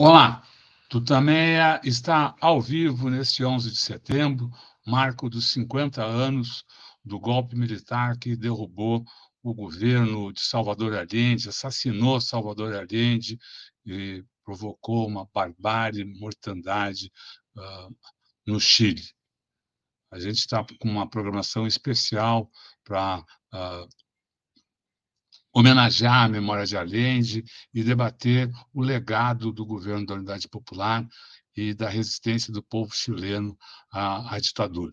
[0.00, 0.44] Olá,
[0.88, 4.48] Tutameia está ao vivo neste 11 de setembro,
[4.86, 6.64] marco dos 50 anos
[7.04, 9.04] do golpe militar que derrubou
[9.42, 13.36] o governo de Salvador Allende, assassinou Salvador Allende
[13.84, 17.10] e provocou uma barbárie, mortandade
[17.56, 17.96] uh,
[18.46, 19.02] no Chile.
[20.12, 22.48] A gente está com uma programação especial
[22.84, 23.18] para
[23.52, 23.88] uh,
[25.52, 31.06] homenagear a memória de Allende e debater o legado do governo da Unidade Popular
[31.56, 33.56] e da resistência do povo chileno
[33.90, 34.92] à, à ditadura.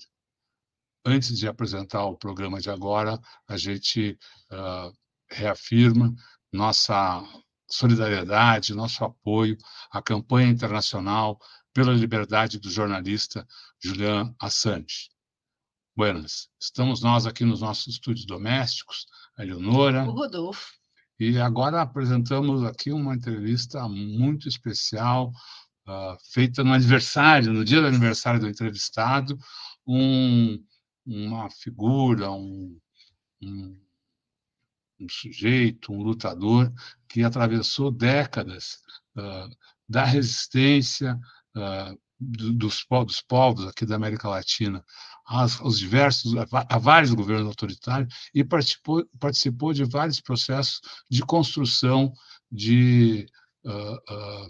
[1.05, 4.18] Antes de apresentar o programa de agora, a gente
[4.52, 4.91] uh,
[5.30, 6.14] reafirma
[6.52, 7.23] nossa
[7.70, 9.58] solidariedade, nosso apoio
[9.92, 11.40] à campanha internacional
[11.73, 13.45] pela liberdade do jornalista
[13.80, 15.14] Julian Assange.
[15.98, 19.06] Buenas, estamos nós aqui nos nossos estúdios domésticos,
[19.38, 20.03] a Eleonora.
[20.03, 20.73] O Rodolfo.
[21.17, 25.31] E agora apresentamos aqui uma entrevista muito especial,
[25.88, 29.38] uh, feita no aniversário, no dia do aniversário do entrevistado,
[29.88, 30.61] um,
[31.06, 32.78] uma figura, um,
[33.41, 33.81] um,
[35.00, 36.73] um, sujeito, um lutador
[37.08, 38.80] que atravessou décadas
[39.16, 39.50] uh,
[39.88, 41.17] da resistência
[41.56, 44.84] uh, dos, dos povos aqui da América Latina
[45.26, 52.14] aos diversos, a vários governos autoritários e participou, participou de vários processos de construção
[52.52, 53.26] de
[53.66, 54.48] uh, uh,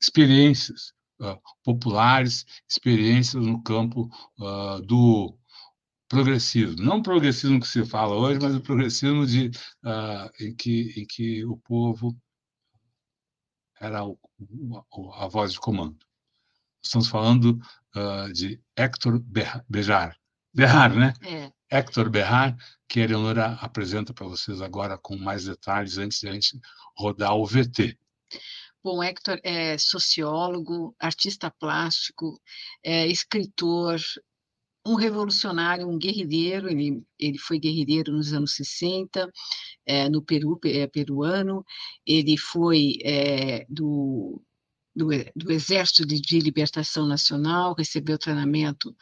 [0.00, 4.08] experiências uh, populares, experiências no campo
[4.86, 5.36] do
[6.08, 6.82] progressismo.
[6.82, 9.50] Não progressismo que se fala hoje, mas o progressismo de,
[10.38, 12.16] em, que, em que o povo
[13.80, 14.18] era o,
[15.14, 15.98] a voz de comando.
[16.84, 17.58] Estamos falando
[17.96, 19.18] uh, de Hector
[19.68, 20.16] Bejar.
[20.52, 21.14] Berrar, né?
[21.22, 21.50] É.
[21.70, 26.32] Hector Berrar, que a Eleonora apresenta para vocês agora com mais detalhes antes de a
[26.32, 26.60] gente
[26.96, 27.98] rodar o VT.
[28.82, 32.38] Bom, Hector é sociólogo, artista plástico,
[32.84, 33.98] é escritor,
[34.86, 39.32] um revolucionário, um guerrilheiro, ele, ele foi guerrilheiro nos anos 60,
[39.86, 41.64] é, no Peru, é peruano,
[42.06, 44.42] ele foi é, do
[44.94, 48.94] do, do Exército de, de, Libertação Nacional, recebeu treinamento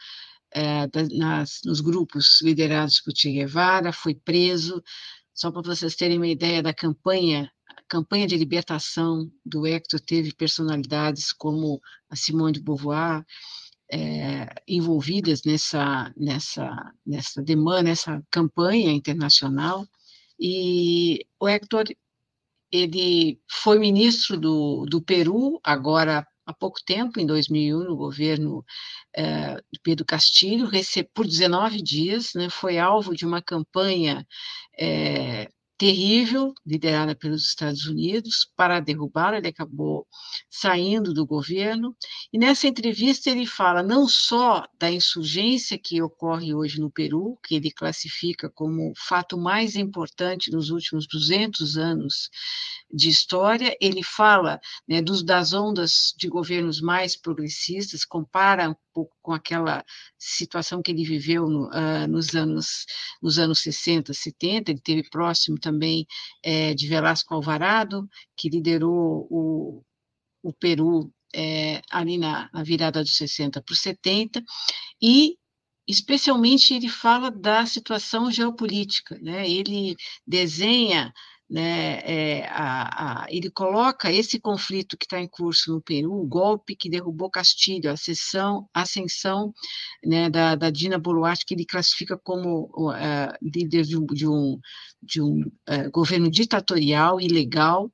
[0.51, 0.87] é,
[1.17, 4.83] nas, nos grupos liderados por Che Guevara, foi preso.
[5.33, 10.33] Só para vocês terem uma ideia da campanha, a campanha de libertação do Hector teve
[10.33, 13.25] personalidades como a Simone de Beauvoir,
[13.91, 19.87] é, envolvidas nessa, nessa, nessa demanda, nessa campanha internacional.
[20.39, 21.85] E o Hector
[22.73, 28.65] ele foi ministro do, do Peru, agora há pouco tempo, em 2001, no governo
[29.15, 30.67] é, de Pedro Castilho,
[31.13, 34.25] por 19 dias, né, foi alvo de uma campanha
[34.77, 35.47] é,
[35.83, 39.35] terrível, liderada pelos Estados Unidos, para derrubá-lo.
[39.35, 40.07] Ele acabou
[40.49, 41.93] saindo do governo.
[42.31, 47.55] E nessa entrevista ele fala não só da insurgência que ocorre hoje no Peru, que
[47.55, 52.29] ele classifica como o fato mais importante nos últimos 200 anos
[52.89, 59.33] de história, ele fala né, dos, das ondas de governos mais progressistas, compara pouco com
[59.33, 59.83] aquela
[60.17, 62.85] situação que ele viveu no, uh, nos, anos,
[63.21, 66.05] nos anos 60, 70, ele teve próximo também
[66.43, 69.83] é, de Velasco Alvarado, que liderou o,
[70.43, 74.43] o Peru é, ali na, na virada dos 60 para os 70,
[75.01, 75.37] e
[75.87, 79.49] especialmente ele fala da situação geopolítica, né?
[79.49, 81.13] ele desenha
[81.49, 86.25] né, é, a, a, ele coloca esse conflito que está em curso no Peru, o
[86.25, 89.53] golpe que derrubou Castilho, a ascensão, ascensão
[90.03, 94.59] né, da, da, Dina Boluarte, que ele classifica como uh, líder de um, de um,
[95.01, 97.91] de um uh, governo ditatorial, ilegal,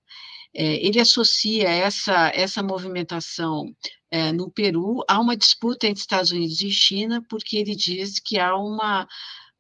[0.54, 3.66] é, ele associa essa, essa movimentação
[4.10, 8.40] é, no Peru a uma disputa entre Estados Unidos e China, porque ele diz que
[8.40, 9.08] há uma,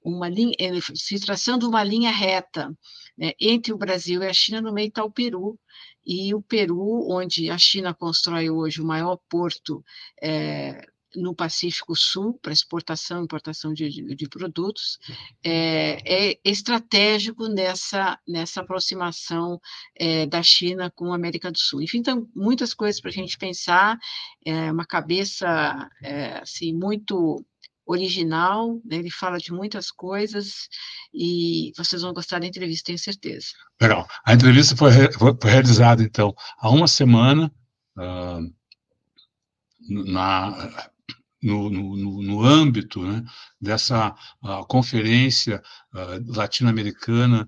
[0.04, 0.54] uma linha,
[0.96, 2.76] se traçando uma linha reta
[3.20, 5.60] né, entre o Brasil e a China, no meio está o Peru,
[6.06, 9.84] e o Peru, onde a China constrói hoje o maior porto
[10.22, 14.98] é, no Pacífico Sul para exportação e importação de, de, produtos,
[15.44, 19.60] é, é, estratégico nessa, nessa aproximação
[19.96, 21.82] é, da China com a América do Sul.
[21.82, 23.98] Enfim, então, muitas coisas para a gente pensar,
[24.46, 27.44] é uma cabeça é, assim, muito
[27.90, 28.98] original, né?
[28.98, 30.70] ele fala de muitas coisas
[31.12, 33.48] e vocês vão gostar da entrevista, tenho certeza.
[33.82, 34.08] Legal.
[34.26, 37.52] A entrevista foi, foi realizada, então, há uma semana,
[37.98, 38.54] uh,
[39.90, 40.92] na,
[41.42, 43.24] no, no, no, âmbito né,
[43.60, 45.64] dessa uh, conferência
[45.94, 47.48] uh, latino-americana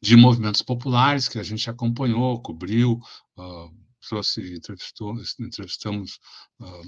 [0.00, 2.98] de movimentos populares que a gente acompanhou, cobriu
[4.08, 6.18] trouxe, entrevistou, entrevistamos
[6.60, 6.82] uh,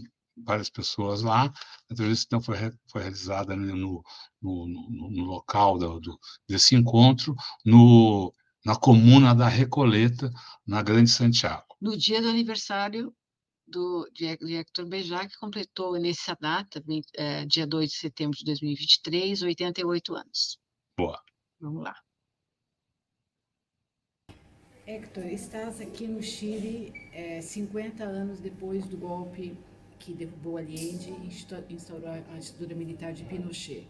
[0.44, 1.46] várias pessoas lá.
[1.46, 2.56] A entrevista então foi,
[2.90, 4.02] foi realizada no, no,
[4.43, 6.19] no, no local do, do,
[6.49, 8.32] desse encontro, no,
[8.64, 10.31] na comuna da Recoleta,
[10.67, 11.67] na Grande Santiago.
[11.81, 13.14] No dia do aniversário
[13.67, 16.82] do, de, de Hector Bejar, que completou nessa data,
[17.17, 20.58] é, dia 2 de setembro de 2023, 88 anos.
[20.96, 21.23] Boa.
[21.61, 21.94] Vamos lá.
[24.87, 29.55] Hector, estás aqui no Chile é, 50 anos depois do golpe
[29.98, 33.86] que derrubou Allende e instaurou a ditadura militar de Pinochet.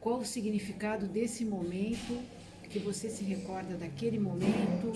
[0.00, 2.18] Qual o significado desse momento
[2.70, 4.92] que você se recorda daquele momento?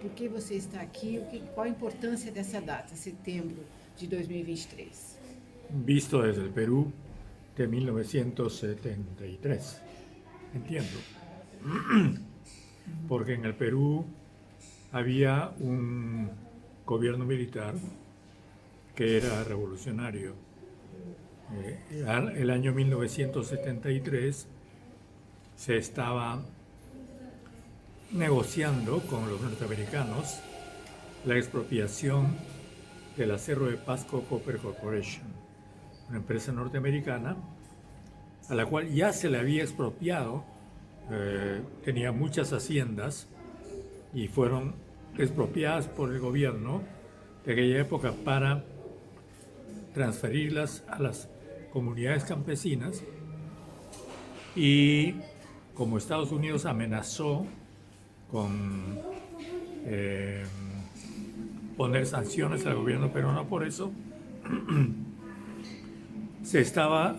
[0.00, 1.20] Por que você está aqui?
[1.54, 3.64] Qual a importância dessa data, setembro
[3.98, 5.18] de 2023?
[5.70, 6.92] Visto desde el Perú
[7.56, 9.80] de 1973,
[10.54, 10.98] entiendo.
[13.06, 14.06] Porque en el Perú
[14.90, 16.30] había un
[16.86, 17.74] gobierno militar
[18.94, 20.34] que era revolucionario.
[21.52, 22.04] Eh,
[22.36, 24.46] el año 1973
[25.56, 26.42] se estaba
[28.12, 30.40] negociando con los norteamericanos
[31.24, 32.36] la expropiación
[33.16, 35.26] del acero de Pasco Copper Corporation,
[36.08, 37.36] una empresa norteamericana
[38.48, 40.44] a la cual ya se le había expropiado,
[41.10, 43.28] eh, tenía muchas haciendas
[44.12, 44.74] y fueron
[45.16, 46.82] expropiadas por el gobierno
[47.44, 48.64] de aquella época para
[49.94, 51.28] transferirlas a las
[51.72, 53.02] comunidades campesinas
[54.56, 55.14] y
[55.74, 57.46] como Estados Unidos amenazó
[58.30, 58.98] con
[59.86, 60.44] eh,
[61.76, 63.90] poner sanciones al gobierno peruano por eso,
[66.42, 67.16] se estaba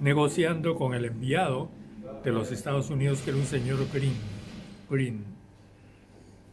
[0.00, 1.68] negociando con el enviado
[2.24, 4.14] de los Estados Unidos, que era un señor Green.
[4.88, 5.24] Green.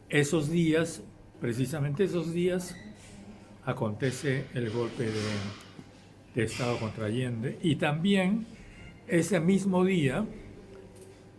[0.08, 1.02] Esos días,
[1.40, 2.76] precisamente esos días,
[3.66, 8.46] acontece el golpe de, Estado contra Allende y también
[9.08, 10.26] ese mismo día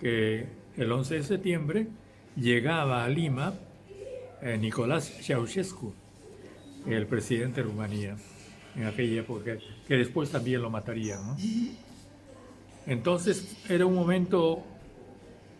[0.01, 1.87] que el 11 de septiembre
[2.35, 3.53] llegaba a Lima
[4.41, 5.93] eh, Nicolás Ceausescu,
[6.87, 8.17] el presidente de Rumanía,
[8.75, 9.57] en aquella época,
[9.87, 11.37] que después también lo matarían.
[12.87, 14.63] Entonces era un momento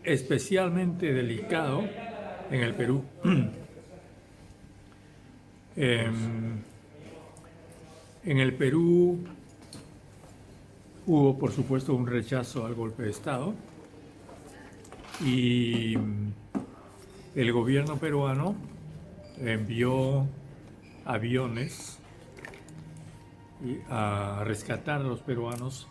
[0.02, 1.88] especialmente delicado
[2.50, 3.04] en el Perú.
[5.80, 6.60] Em,
[8.24, 9.16] en el Perú
[11.06, 13.54] hubo, por supuesto, un rechazo al golpe de Estado
[15.24, 15.96] y
[17.36, 18.56] el gobierno peruano
[19.38, 20.26] envió
[21.04, 22.00] aviones
[23.88, 25.86] a rescatar a los peruanos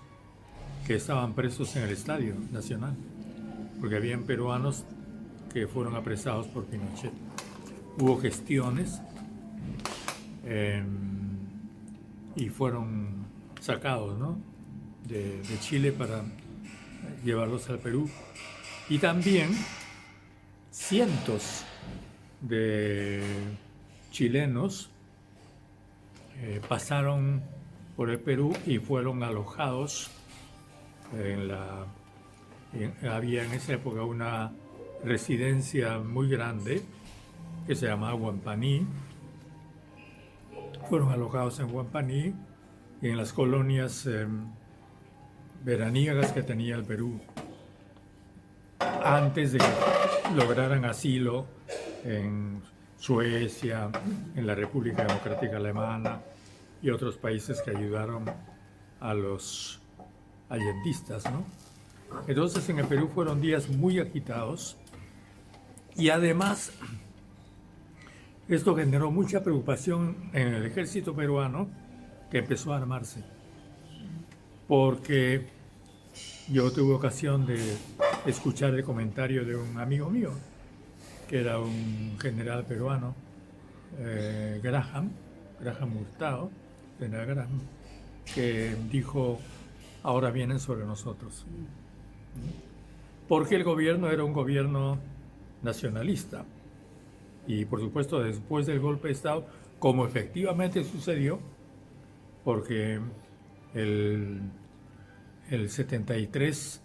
[0.86, 2.94] que estaban presos en el Estadio Nacional,
[3.80, 4.84] porque habían peruanos
[5.54, 7.14] que fueron apresados por Pinochet.
[7.98, 9.00] Hubo gestiones
[10.48, 10.86] em,
[12.36, 13.28] y fueron
[13.60, 14.18] sacados
[15.08, 16.24] de Chile para
[17.24, 18.10] llevarlos al Perú.
[18.90, 19.50] Y también
[20.72, 21.66] cientos
[22.42, 23.24] de
[24.12, 24.90] chilenos
[26.40, 27.42] eh, pasaron
[27.96, 30.12] por el Perú y fueron alojados
[33.10, 34.52] había en esa época una
[35.04, 36.84] residencia muy grande
[37.66, 38.86] que se llamaba Huampaní
[40.88, 42.34] fueron alojados en Huampaní
[43.02, 44.48] y en las colonias em,
[45.64, 47.20] veraniegas que tenía el Perú
[49.04, 51.46] antes de que lograran asilo
[52.04, 52.62] en
[52.98, 53.90] Suecia,
[54.36, 56.22] en la República Democrática Alemana
[56.82, 58.26] y otros países que ayudaron
[59.00, 59.82] a los
[60.50, 61.26] allendistas.
[61.26, 61.46] ¿no?
[62.28, 64.78] Entonces en el Perú fueron días muy agitados
[65.96, 66.72] y además
[68.48, 71.68] esto generó mucha preocupación en el ejército peruano
[72.32, 73.24] que empezó a armarse.
[74.68, 75.48] Porque
[76.50, 77.58] yo tuve ocasión de
[78.26, 80.32] escuchar el comentario de un amigo mío,
[81.28, 83.16] que era un general peruano,
[84.00, 85.12] eh, Graham,
[85.60, 86.50] Graham Hurtado,
[87.00, 87.60] general Graham,
[88.34, 89.40] que dijo,
[90.04, 91.46] ahora vienen sobre nosotros.
[93.28, 95.00] Porque el gobierno era un gobierno
[95.64, 96.46] nacionalista.
[97.48, 99.48] Y por supuesto, después del golpe de Estado,
[99.80, 101.40] como efectivamente sucedió,
[102.44, 103.00] porque
[103.74, 104.42] el,
[105.50, 106.82] el 73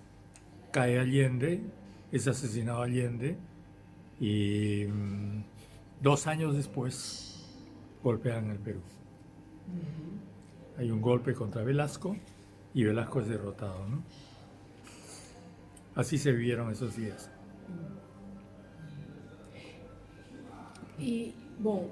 [0.71, 1.63] cae Allende,
[2.13, 3.37] es asesinado Allende
[4.21, 5.45] y mm,
[6.01, 7.45] dos años después
[8.03, 8.81] golpean el Perú.
[10.79, 12.17] Hay un golpe contra Velasco
[12.75, 13.87] y Velasco es derrotado.
[15.95, 17.31] Así se vivieron esos días.
[20.99, 21.89] Y Bom,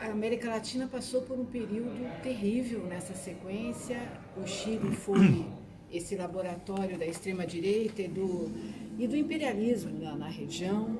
[0.00, 3.96] a América Latina passou por um período terrível nessa sequência.
[4.36, 5.46] O Chile foi
[5.92, 8.50] esse laboratório da extrema-direita e do,
[8.98, 10.98] e do imperialismo na, na região.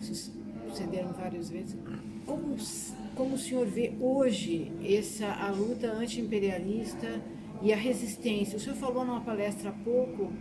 [0.00, 1.76] Sucederam várias vezes.
[2.24, 2.56] Como,
[3.14, 7.20] como o senhor vê hoje essa, a luta anti-imperialista
[7.60, 8.56] e a resistência?
[8.56, 10.32] O senhor falou numa palestra há pouco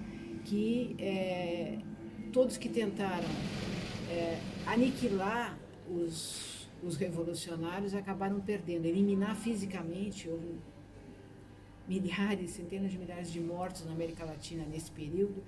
[0.45, 1.79] que é,
[2.31, 3.27] todos que tentaram
[4.09, 5.57] é, aniquilar
[5.89, 10.55] os, os revolucionários acabaram perdendo, eliminar fisicamente, houve
[11.87, 15.43] milhares, centenas de milhares de mortos na América Latina nesse período.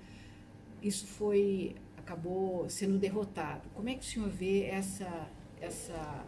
[0.82, 3.62] Isso foi acabou sendo derrotado.
[3.74, 5.28] Como é que o senhor vê essa
[5.60, 6.24] essa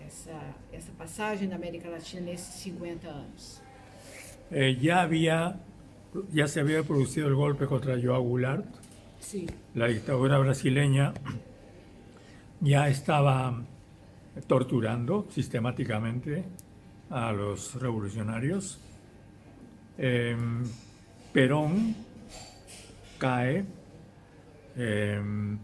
[0.00, 3.60] essa essa passagem da América Latina nesses 50 anos?
[4.50, 5.60] Eh, ya había
[6.32, 8.64] ya se había producido el golpe contra Joao Goulart.
[9.20, 9.46] Sí.
[9.74, 11.12] La dictadura brasileña
[12.60, 13.62] ya estaba
[14.46, 16.44] torturando sistemáticamente
[17.10, 18.80] a los revolucionarios.
[19.96, 20.64] Em,
[21.32, 21.94] Perón
[23.18, 23.64] cae,
[24.76, 25.58] em,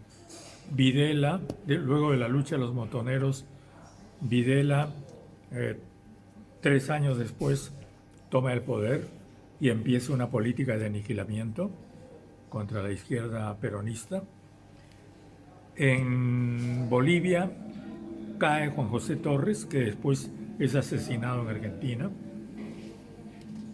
[0.71, 3.45] Videla, luego de la lucha de los motoneros,
[4.21, 4.89] Videla,
[5.51, 5.79] eh,
[6.61, 7.71] tres años después,
[8.29, 9.07] toma el poder
[9.59, 11.71] y empieza una política de aniquilamiento
[12.49, 14.23] contra la izquierda peronista.
[15.77, 17.51] En Bolivia
[18.37, 22.09] cae Juan José Torres, que después es asesinado en Argentina.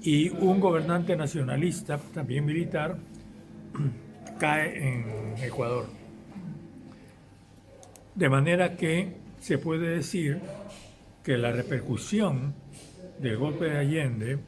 [0.01, 2.98] Y un gobernante nacionalista, también militar,
[4.39, 5.05] cae en
[5.43, 5.86] Ecuador.
[8.15, 10.39] De manera que se puede decir
[11.24, 12.55] que la repercusión
[13.20, 14.39] del golpe de Allende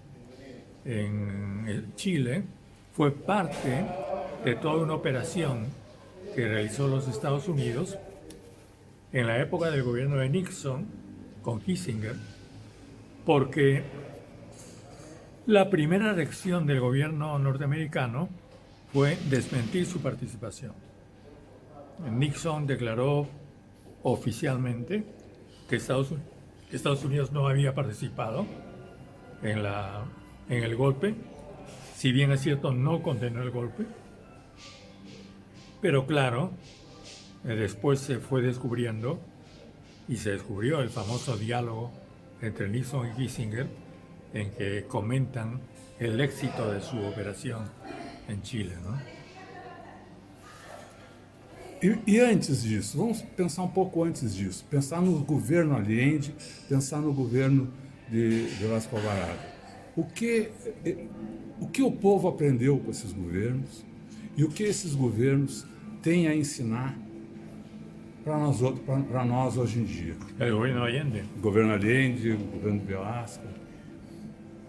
[0.86, 2.44] en Chile
[2.94, 3.86] fue parte
[4.44, 5.83] de toda una operación
[6.36, 7.98] que realizó los Estados Unidos
[9.12, 10.88] en la época del gobierno de Nixon
[11.42, 12.16] con Kissinger,
[13.26, 13.84] porque
[15.46, 18.30] la primera reacción del gobierno norteamericano
[18.92, 20.74] fue desmentir su participación.
[22.12, 23.28] Nixon declaró
[24.02, 25.04] oficialmente
[25.70, 28.46] que Estados, Unidos no había participado
[29.44, 29.60] en,
[30.50, 31.14] en el golpe,
[31.96, 33.86] si bien es cierto no condenó el golpe,
[35.84, 36.52] pero claro,
[37.44, 39.20] eh, después se fue descubriendo
[40.08, 41.92] y se descubrió el famoso diálogo
[42.42, 43.68] entre Nixon y Kissinger
[44.34, 45.60] en que comentan
[46.00, 47.64] el éxito de su operación
[48.30, 48.76] em Chile?
[51.82, 56.34] E, e, antes disso, vamos pensar um pouco antes disso, pensar no governo Allende,
[56.70, 57.68] pensar no governo
[58.10, 59.52] de, Vasco Alvarado.
[59.98, 60.50] O que,
[61.60, 63.84] o que o povo aprendeu com esses governos
[64.36, 65.68] e o que esses governos
[66.04, 66.96] têm a ensinar
[68.24, 68.58] para nós,
[69.10, 70.16] para nós hoje em dia?
[70.36, 71.24] O governo Allende.
[71.38, 73.48] O governo Allende, o governo Velasco.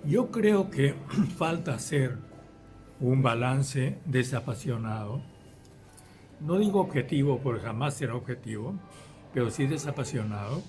[0.09, 0.95] Eu creio que
[1.37, 2.17] falta ser
[3.01, 5.23] un balance desapasionado.
[6.41, 8.79] No digo objetivo, porque jamás será objetivo,
[9.33, 10.63] pero sí desapasionado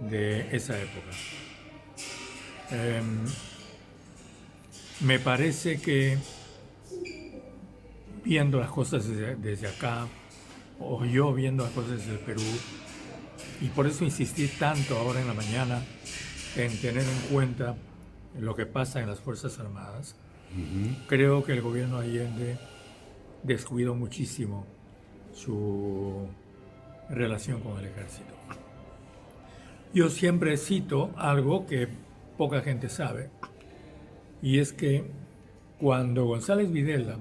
[0.00, 1.10] de esa época.
[2.70, 3.24] Em,
[5.00, 6.18] me parece que
[8.24, 10.06] viendo las cosas desde, acá,
[10.80, 12.42] o yo viendo las cosas desde el Perú,
[13.60, 15.82] y por eso insistí tanto ahora en la mañana
[16.56, 17.76] en tener en cuenta
[18.40, 20.16] lo que pasa en las Fuerzas Armadas,
[21.08, 22.58] Creo que el gobierno Allende
[23.42, 24.66] descuidó muchísimo
[25.32, 26.28] su
[27.10, 28.32] relación con el ejército.
[29.92, 31.88] Yo siempre cito algo que
[32.38, 33.30] poca gente sabe,
[34.42, 35.10] y es que
[35.80, 37.18] cuando González Videla,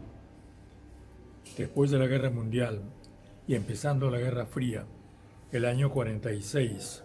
[1.58, 2.82] después de la Guerra Mundial
[3.48, 4.86] y empezando la Guerra Fría,
[5.52, 7.04] el año 46,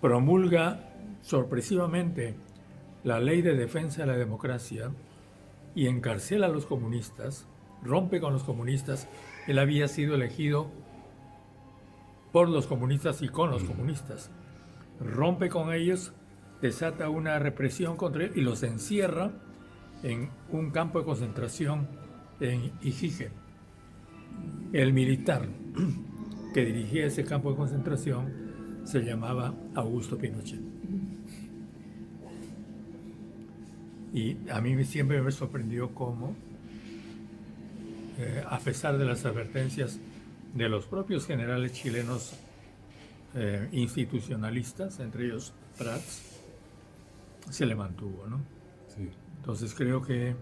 [0.00, 0.80] promulga
[1.22, 2.34] sorpresivamente
[3.04, 4.90] la ley de defensa de la democracia
[5.74, 7.46] y encarcela a los comunistas,
[7.82, 9.08] rompe con los comunistas,
[9.46, 10.70] él había sido elegido
[12.32, 14.30] por los comunistas y con los comunistas,
[15.00, 16.12] rompe con ellos,
[16.60, 19.30] desata una represión contra él y los encierra
[20.02, 22.05] en un campo de concentración
[22.40, 23.30] en Iquique.
[24.72, 25.48] El militar
[26.54, 28.32] que dirigía ese campo de concentración
[28.84, 30.60] se llamaba Augusto Pinochet.
[34.12, 36.34] Y a mí siempre me sorprendió cómo,
[38.18, 39.98] eh, a pesar de las advertencias
[40.54, 42.32] de los propios generales chilenos
[43.34, 46.40] eh, institucionalistas, entre ellos Prats,
[47.50, 48.40] se le mantuvo, ¿no?
[49.38, 50.34] Entonces creo que,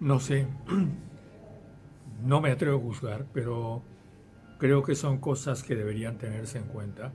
[0.00, 0.46] no sé,
[2.24, 3.82] no me atrevo a juzgar, pero
[4.58, 7.12] creo que son cosas que deberían tenerse en cuenta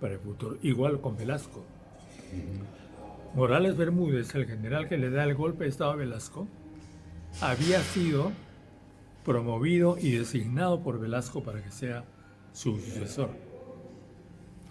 [0.00, 0.58] para el futuro.
[0.62, 1.64] Igual con Velasco.
[3.34, 6.46] Morales Bermúdez, el general que le da el golpe de Estado a Velasco,
[7.40, 8.32] había sido
[9.24, 12.04] promovido y designado por Velasco para que sea
[12.52, 13.30] su sucesor.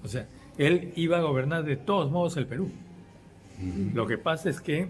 [0.03, 2.69] O sea, él iba a gobernar de todos modos el Perú.
[3.93, 4.88] Lo que pasa es que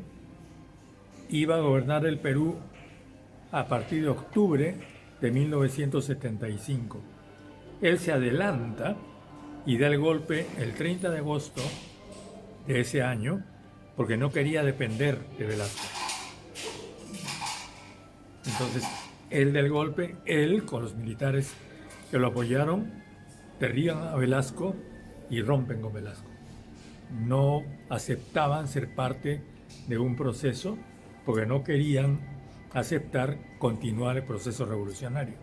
[1.33, 2.57] iba a gobernar el Perú
[3.51, 4.75] a partir de octubre
[5.19, 7.01] de 1975.
[7.81, 8.95] Él se adelanta
[9.65, 11.63] y da el golpe el 30 de agosto
[12.67, 13.43] de ese año
[13.97, 15.81] porque no quería depender de Velasco.
[18.45, 18.83] Entonces,
[19.31, 21.55] él del golpe, él con los militares
[22.11, 22.91] que lo apoyaron,
[23.59, 24.75] derriban a Velasco
[25.31, 26.29] y rompen con Velasco.
[27.25, 29.41] No aceptaban ser parte
[29.87, 30.77] de un proceso
[31.25, 32.19] porque no querían
[32.73, 35.35] aceptar continuar el proceso revolucionario,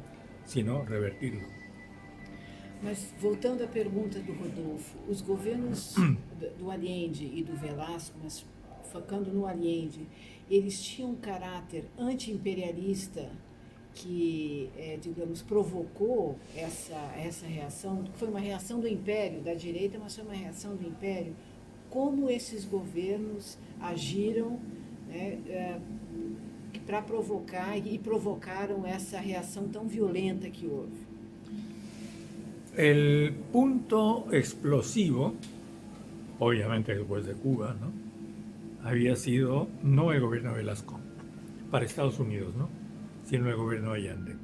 [0.45, 1.47] sino revertirlo.
[2.83, 5.95] Mas voltando à pergunta do Rodolfo, os governos
[6.59, 8.45] do Allende e do Velasco, mas
[8.91, 10.07] focando no Allende,
[10.51, 13.31] eles tinham um caráter anti-imperialista
[13.95, 20.15] que, é, digamos, provocou essa, essa reação, foi uma reação do Império, da direita, mas
[20.15, 21.37] foi uma reação do Império.
[21.91, 24.59] Como esses governos agiram
[26.87, 31.09] para provocar e provocaram essa reação tão violenta que houve?
[32.77, 35.35] El punto explosivo,
[36.39, 37.93] obviamente después de Cuba, ¿no?
[38.83, 40.99] había sido no el gobierno de Velasco,
[41.71, 42.69] para Estados Unidos, ¿no?
[43.25, 44.37] sino el gobierno de Allende.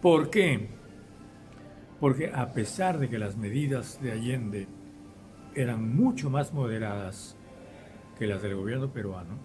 [0.00, 0.68] ¿Por qué?
[2.00, 4.68] Porque a pesar de que las medidas de Allende
[5.54, 7.36] eran mucho más moderadas
[8.18, 9.38] que las del gobierno peruano,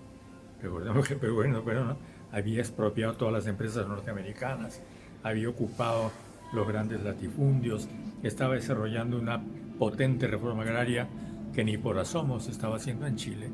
[0.61, 1.98] recordemos que el gobierno peruano
[2.31, 4.81] había expropiado todas las empresas norteamericanas,
[5.24, 6.11] había ocupado
[6.53, 7.87] los grandes latifundios,
[8.24, 9.41] estaba desarrollando una
[9.77, 11.07] potente reforma agraria
[11.53, 13.50] que ni por asomo se estaba haciendo en Chile.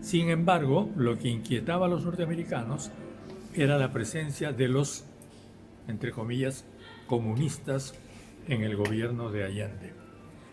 [0.00, 2.90] Sin embargo, lo que inquietaba a los norteamericanos
[3.54, 5.04] era la presencia de los,
[5.88, 6.64] entre comillas,
[7.06, 7.94] comunistas
[8.48, 9.92] en el gobierno de Allende,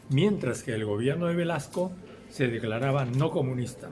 [0.10, 1.92] mientras que el gobierno de Velasco
[2.30, 3.90] se declaraba no comunista.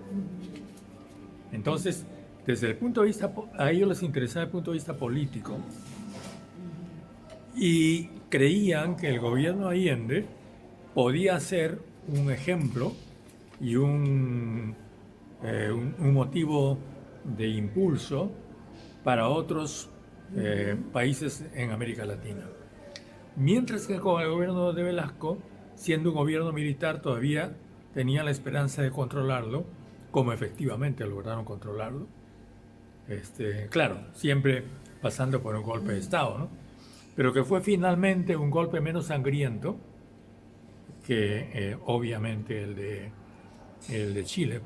[1.51, 2.05] Entonces,
[2.45, 5.57] desde el punto de vista, a ellos les interesaba el punto de vista político
[7.55, 10.25] y creían que el gobierno de Allende
[10.93, 12.93] podía ser un ejemplo
[13.59, 14.75] y un
[15.43, 16.79] eh, un, motivo
[17.23, 18.31] de impulso
[19.03, 19.91] para otros
[20.35, 22.49] eh, países en América Latina.
[23.35, 25.37] Mientras que con el gobierno de Velasco,
[25.75, 27.55] siendo un gobierno militar, todavía
[27.95, 29.63] tenía la esperanza de controlarlo,
[30.12, 32.08] como efectivamente lograron controlarlo.
[33.08, 34.63] Este, claro, siempre
[35.01, 36.49] pasando por un golpe de Estado, ¿no?
[37.15, 39.77] pero que fue finalmente un golpe menos sangriento
[41.08, 43.12] que eh, obviamente el de,
[43.89, 44.62] el de Chile,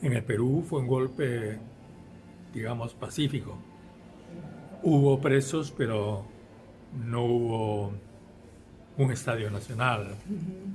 [0.00, 1.58] en el Perú fue un golpe,
[2.54, 3.58] digamos, pacífico.
[4.82, 6.24] Hubo presos, pero
[7.04, 7.92] no hubo
[8.98, 10.14] un estadio nacional,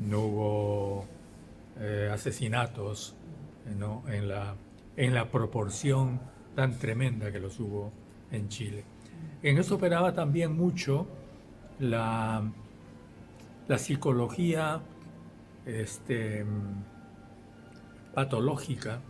[0.02, 1.06] no hubo
[1.80, 3.16] eh, asesinatos
[3.66, 4.56] en, la,
[4.98, 6.20] en la proporción
[6.56, 7.92] tan tremenda que los hubo
[8.32, 8.84] en Chile.
[9.44, 11.08] En eso operaba también mucho
[11.80, 12.44] la,
[13.68, 14.82] la psicología
[15.66, 16.46] este,
[18.14, 19.02] patológica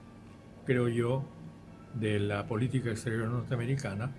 [0.65, 1.23] creo yo,
[1.93, 4.11] de la política exterior norteamericana,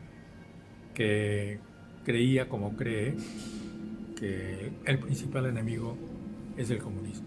[0.95, 1.59] que
[2.05, 3.17] creía, como cree,
[4.19, 5.97] que el principal enemigo
[6.57, 7.27] es el comunismo.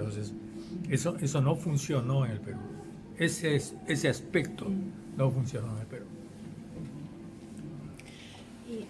[0.00, 0.32] Entonces,
[0.88, 2.58] eso, eso no funcionó en el Perú.
[3.18, 4.66] Ese, ese aspecto
[5.14, 6.06] no funcionó en el Perú.
[8.66, 8.86] E,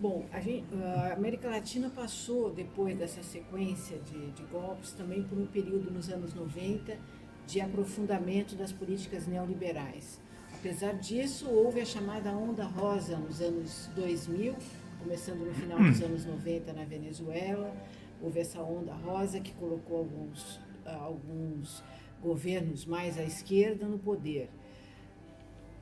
[0.00, 5.36] bom, a, gente, a, América Latina passou, depois dessa sequência de, de golpes, também por
[5.36, 6.96] um período nos anos 90
[7.44, 10.20] de aprofundamento das políticas neoliberais.
[10.54, 14.54] Apesar disso, houve a chamada onda rosa nos anos 2000,
[15.02, 17.74] começando no final dos anos 90 na Venezuela.
[18.22, 21.82] Houve essa onda rosa que colocou alguns, alguns
[22.22, 24.48] governos mais à esquerda no poder.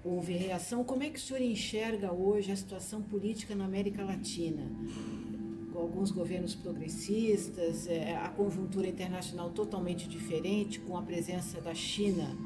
[0.03, 0.83] Houve reação.
[0.83, 4.63] Como é que o senhor enxerga hoje a situação política na América Latina?
[5.81, 12.37] alguns governos progressistas, é, a conjuntura internacional totalmente diferente, com a presença da China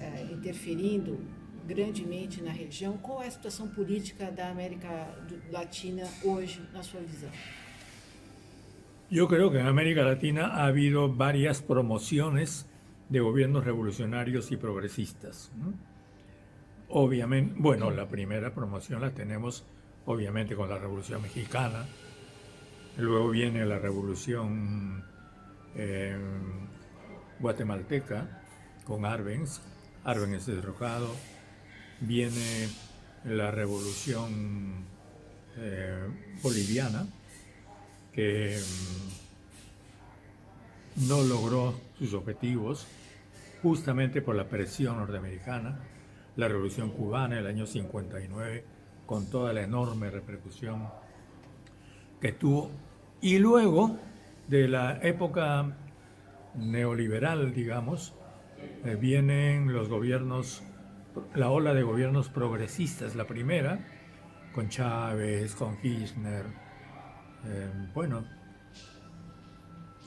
[0.00, 1.20] é, interferindo
[1.66, 2.96] grandemente na região.
[2.98, 4.88] Qual é a situação política da América
[5.50, 7.30] Latina hoje, na sua visão?
[9.10, 12.66] Yo creo que en América Latina ha habido varias promociones
[13.08, 15.50] de gobiernos revolucionarios y progresistas.
[16.90, 19.64] obviamente, bueno, la primera promoción la tenemos
[20.04, 21.86] obviamente con la Revolución Mexicana,
[22.98, 25.04] luego viene la Revolución
[25.74, 26.16] eh,
[27.40, 28.42] guatemalteca
[28.84, 29.60] con Arbenz,
[30.04, 31.14] Arbenz es derrocado,
[32.00, 32.68] viene
[33.24, 34.84] la Revolución
[35.56, 36.08] eh,
[36.42, 37.06] Boliviana,
[38.18, 38.58] que
[40.96, 42.88] mm, no logró sus objetivos
[43.62, 45.78] justamente por la presión norteamericana,
[46.34, 48.64] la Revolución Cubana el año 59,
[49.06, 50.88] con toda la enorme repercusión
[52.20, 52.72] que tuvo,
[53.20, 53.96] y luego
[54.48, 55.76] de la época
[56.56, 58.14] neoliberal, digamos,
[58.84, 60.64] eh, vienen los gobiernos,
[61.36, 63.78] la ola de gobiernos progresistas, la primera,
[64.52, 66.67] con Chávez, con Kirchner,
[67.46, 68.24] eh, bueno,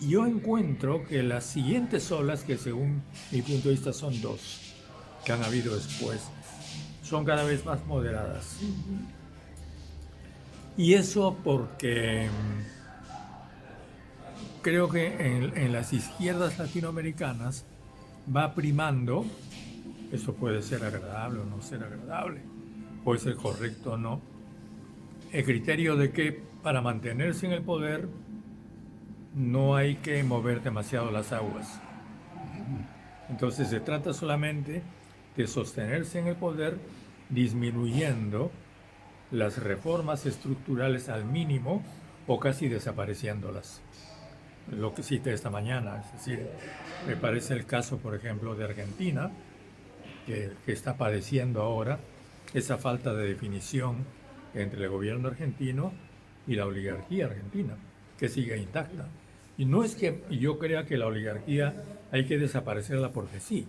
[0.01, 4.73] yo encuentro que las siguientes olas, que según mi punto de vista son dos,
[5.23, 6.21] que han habido después,
[7.03, 8.57] son cada vez más moderadas.
[10.77, 12.29] Y eso porque
[14.61, 17.65] creo que en, las izquierdas latinoamericanas
[18.33, 19.25] va primando,
[20.11, 22.41] eso puede ser agradable o no ser agradable,
[23.03, 24.21] puede ser correcto o no,
[25.31, 28.07] el criterio de que para mantenerse en el poder
[29.33, 31.79] no hay que mover demasiado las aguas.
[33.29, 34.81] Entonces se trata solamente
[35.37, 36.77] de sostenerse en el poder
[37.29, 38.51] disminuyendo
[39.31, 41.81] las reformas estructurales al mínimo
[42.27, 43.81] o casi desapareciéndolas
[44.69, 46.01] lo que cité esta mañana.
[46.05, 46.47] Es decir,
[47.07, 49.31] me parece el caso, por ejemplo, de Argentina,
[50.25, 51.99] que, está padeciendo ahora
[52.53, 54.05] esa falta de definición
[54.53, 55.93] entre el gobierno argentino
[56.47, 57.75] y la oligarquía argentina,
[58.17, 59.07] que sigue intacta.
[59.57, 63.67] Y no es que yo crea que la oligarquía hay que desaparecerla porque sí.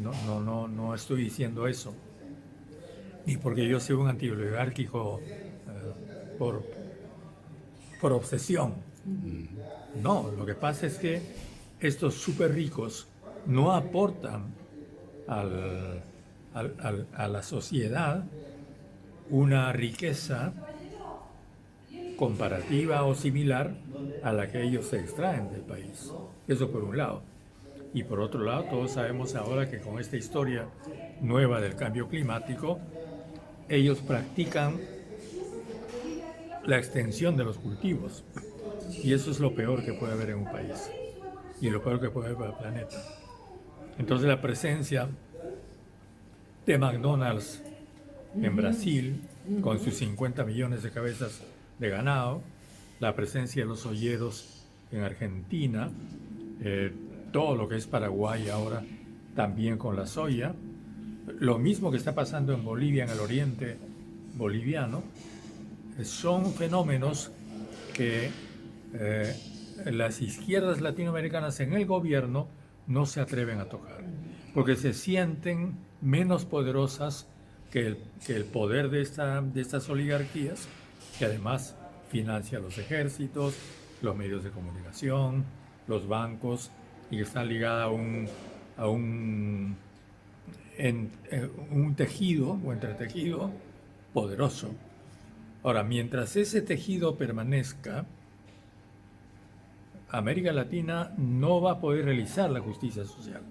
[0.00, 1.94] No, no, no, no estoy diciendo eso.
[3.26, 6.64] Ni porque yo soy un antioligárquico eh, por,
[8.00, 8.74] por obsesión.
[10.02, 11.20] No, lo que pasa es que
[11.80, 13.08] estos súper ricos
[13.46, 14.54] no aportan
[15.26, 15.44] a
[17.28, 18.24] la sociedad
[19.30, 20.52] una riqueza
[22.16, 23.74] comparativa o similar
[24.22, 26.10] a la que ellos se extraen del país.
[26.48, 27.22] Eso por un lado.
[27.94, 30.66] Y por otro lado, todos sabemos ahora que con esta historia
[31.20, 32.78] nueva del cambio climático,
[33.68, 34.80] ellos practican
[36.64, 38.24] la extensión de los cultivos.
[39.02, 40.90] Y eso es lo peor que puede haber en un país
[41.60, 42.96] y lo peor que puede haber para el planeta.
[43.98, 45.08] Entonces la presencia
[46.66, 47.62] de McDonald's
[48.40, 49.20] en Brasil,
[49.60, 51.42] con sus 50 millones de cabezas
[51.82, 52.40] de ganado,
[53.00, 55.90] la presencia de los olleros en Argentina,
[56.62, 56.92] eh,
[57.32, 58.84] todo lo que es Paraguay ahora
[59.34, 60.54] también con la soya,
[61.40, 63.78] lo mismo que está pasando en Bolivia, en el oriente
[64.34, 65.02] boliviano,
[66.04, 67.32] son fenómenos
[67.94, 68.30] que
[68.94, 69.34] eh,
[69.86, 72.46] las izquierdas latinoamericanas en el gobierno
[72.86, 74.04] no se atreven a tocar,
[74.54, 77.26] porque se sienten menos poderosas
[77.72, 77.96] que
[78.28, 80.68] el, poder de estas oligarquías,
[81.22, 81.76] que además
[82.10, 83.54] financia los ejércitos,
[84.00, 85.44] los medios de comunicación,
[85.86, 86.72] los bancos,
[87.12, 88.26] y que está ligada a un,
[88.76, 89.76] a un,
[90.76, 93.52] en, eh, un tejido o entretejido
[94.12, 94.70] poderoso.
[95.62, 98.04] Ahora, mientras ese tejido permanezca,
[100.08, 103.42] América Latina no va a poder realizar la justicia social.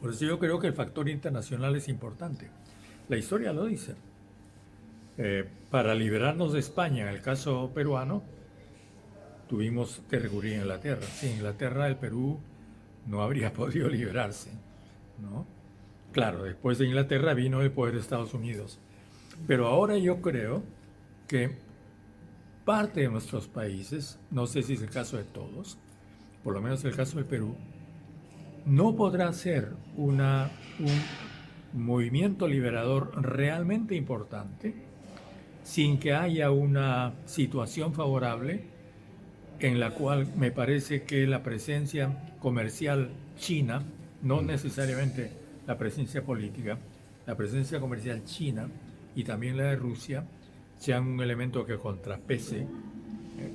[0.00, 2.48] Por eso yo creo que el factor internacional es importante.
[3.08, 3.96] La historia lo dice.
[5.20, 8.22] Eh, para liberarnos de España, en el caso peruano,
[9.48, 11.06] tuvimos que recurrir a Inglaterra.
[11.06, 12.38] Sin Inglaterra, el Perú
[13.06, 14.50] no habría podido liberarse.
[15.20, 15.44] ¿no?
[16.12, 18.78] Claro, después de Inglaterra vino el poder de Estados Unidos.
[19.48, 20.62] Pero ahora yo creo
[21.26, 21.56] que
[22.64, 25.78] parte de nuestros países, no sé si es el caso de todos,
[26.44, 27.56] por lo menos el caso del Perú,
[28.66, 30.22] no podrá ser un
[31.72, 34.87] movimiento liberador realmente importante
[35.68, 38.62] sin que haya una situación favorable
[39.60, 43.82] en la cual me parece que la presencia comercial china,
[44.22, 44.46] no mm.
[44.46, 45.30] necesariamente
[45.66, 46.78] la presencia política,
[47.26, 48.66] la presencia comercial china
[49.14, 50.24] y también la de Rusia,
[50.78, 52.66] sean un elemento que contrapese eh,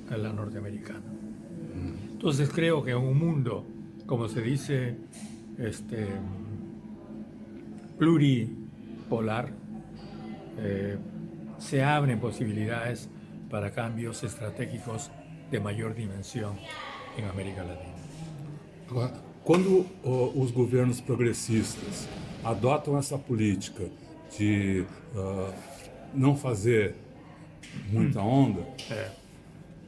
[0.08, 1.02] a la norteamericana.
[2.12, 3.66] Entonces creo que en un mundo,
[4.06, 4.94] como se dice,
[5.58, 6.06] este,
[7.98, 9.50] pluripolar,
[10.58, 10.96] eh,
[11.64, 13.08] se abren posibilidades
[13.48, 15.10] para cambios estratégicos
[15.50, 16.56] de mayor dimensión
[17.16, 19.10] en América Latina.
[19.42, 19.86] Quando
[20.34, 22.06] os governos progressistas
[22.44, 23.84] adotam essa política
[24.38, 25.52] de uh,
[26.12, 26.94] não fazer
[27.90, 29.10] muita onda, é.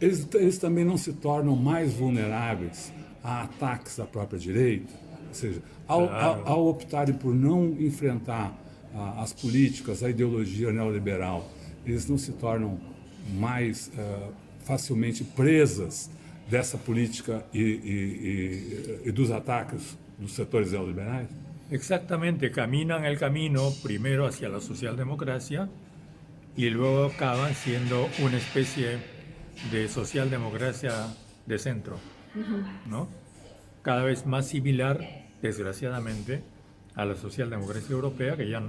[0.01, 4.93] eles, eles também não se tornam mais vulneráveis a ataques à própria direita.
[5.29, 6.43] Ou seja, ao, claro.
[6.47, 8.51] ao, ao optarem por não enfrentar
[8.95, 11.51] uh, as políticas, a ideologia neoliberal,
[11.87, 12.79] eles não se tornam
[13.35, 14.33] mais uh,
[14.65, 16.11] facilmente presas
[16.51, 21.29] dessa política y, y, y, y dos ataques los sectores neoliberales?
[21.71, 25.69] Exactamente, caminan el camino primero hacia la socialdemocracia
[26.57, 28.99] y luego acaban siendo una especie
[29.73, 30.93] de socialdemocracia
[31.47, 31.99] de centro,
[32.87, 33.09] ¿no?
[33.83, 35.01] Cada vez más similar,
[35.43, 36.43] desgraciadamente,
[36.95, 38.63] a la socialdemocracia europea, que ya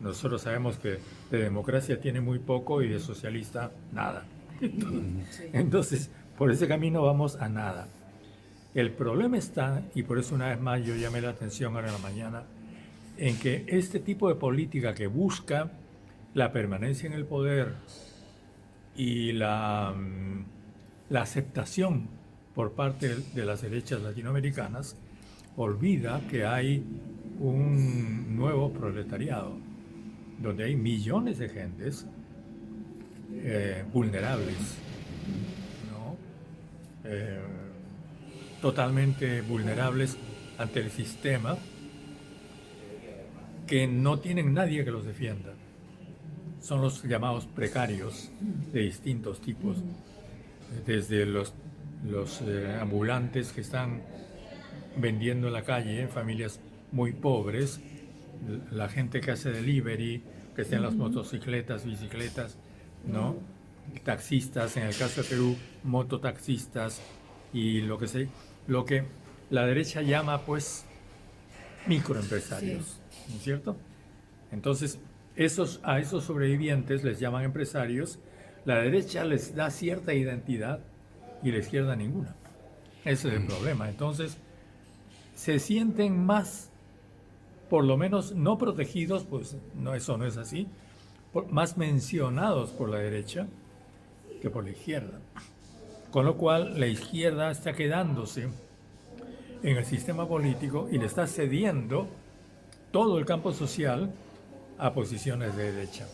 [0.00, 0.98] nosotros sabemos que
[1.30, 4.24] de democracia tiene muy poco y de socialista nada.
[5.52, 7.88] Entonces, por ese camino vamos a nada.
[8.74, 11.94] El problema está, y por eso una vez más yo llamé la atención ahora en
[11.94, 12.42] la mañana,
[13.16, 15.70] en que este tipo de política que busca
[16.34, 17.72] la permanencia en el poder
[18.94, 20.44] y la, mm,
[21.08, 22.08] la aceptación
[22.54, 24.96] por parte de las derechas latinoamericanas,
[25.56, 26.84] olvida que hay
[27.40, 29.56] un nuevo proletariado,
[30.38, 32.06] donde hay millones de gentes
[33.32, 34.56] eh, vulnerables,
[37.04, 37.40] eh,
[38.60, 40.16] totalmente vulnerables
[40.58, 41.56] ante el sistema,
[43.66, 45.52] que no tienen nadie que los defienda.
[46.60, 48.30] Son los llamados precarios
[48.72, 49.78] de distintos tipos,
[50.84, 51.54] desde los,
[52.04, 54.02] los eh, ambulantes que están
[54.96, 56.60] vendiendo en la calle, familias
[56.92, 57.80] muy pobres,
[58.70, 60.22] la gente que hace delivery,
[60.54, 62.56] que en las motocicletas, bicicletas,
[63.04, 63.36] ¿no?
[64.04, 67.00] taxistas, en el caso de Perú, mototaxistas
[67.52, 68.28] y lo que sé,
[68.66, 69.04] lo que
[69.50, 70.84] la derecha llama pues
[71.86, 73.76] microempresarios, ¿no es cierto?
[74.50, 74.98] Entonces,
[75.36, 78.18] esos, a esos sobrevivientes les llaman empresarios,
[78.64, 80.80] la derecha les da cierta identidad
[81.42, 82.34] y la izquierda ninguna.
[83.04, 83.46] Ese es el mm.
[83.46, 83.88] problema.
[83.88, 84.38] Entonces,
[85.34, 86.70] se sienten más,
[87.68, 90.68] por lo menos no protegidos, pues no, eso no es así,
[91.50, 93.46] más mencionados por la derecha
[94.40, 95.20] que por la izquierda.
[96.10, 98.48] Con lo cual la izquierda está quedándose
[99.62, 102.08] en el sistema político y le está cediendo
[102.90, 104.12] todo el campo social
[104.78, 106.06] a posiciones de derecha.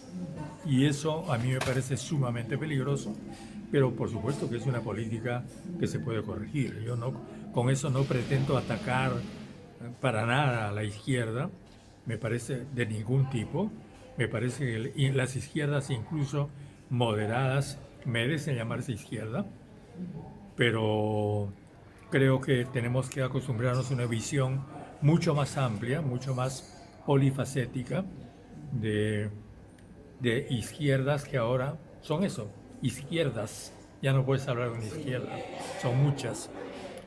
[0.65, 3.15] Y eso a mí me parece sumamente peligroso,
[3.71, 5.45] pero por supuesto que es una política
[5.79, 6.81] que se puede corregir.
[6.85, 7.13] Yo no,
[7.53, 9.13] con eso no pretendo atacar
[10.01, 11.51] para nada a la izquierda,
[12.07, 13.71] me parece de ningún tipo.
[14.17, 16.51] Me parece que las izquierdas, incluso
[16.91, 19.47] moderadas, merecen llamarse izquierda,
[20.57, 21.53] pero
[22.11, 24.65] creo que tenemos que acostumbrarnos a una visión
[25.01, 28.05] mucho más amplia, mucho más polifacética
[28.73, 29.31] de,
[30.21, 32.51] de izquierdas que ahora son eso,
[32.83, 33.73] izquierdas.
[34.03, 35.37] Ya no puedes hablar de una izquierda,
[35.81, 36.51] son muchas.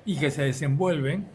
[0.05, 1.27] Y que se desenvuelven,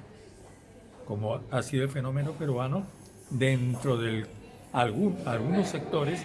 [1.10, 2.84] como ha sido el fenómeno peruano,
[3.30, 4.26] dentro de
[4.72, 6.24] algún, algunos sectores,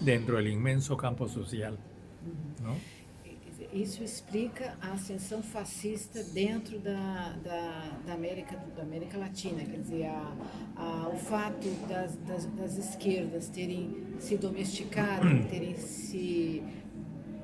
[0.00, 1.76] dentro del inmenso campo social.
[2.62, 2.74] Não?
[3.74, 10.10] Isso explica a ascensão fascista dentro da, da, da, América, da América Latina, quer dizer,
[11.12, 16.62] o fato das, das, das, esquerdas terem se domesticado, terem se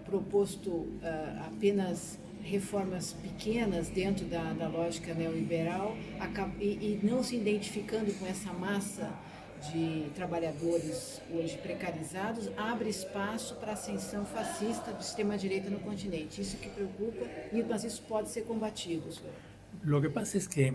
[0.06, 5.96] proposto uh, apenas reformas pequenas dentro da, da lógica neoliberal
[6.58, 9.12] e, e não se identificando com essa massa
[9.70, 16.40] de trabalhadores hoje precarizados abre espaço para a ascensão fascista do sistema-direita no continente.
[16.40, 17.26] Isso que preocupa,
[17.68, 19.04] mas isso pode ser combatido.
[19.84, 20.72] Lo que pasa es que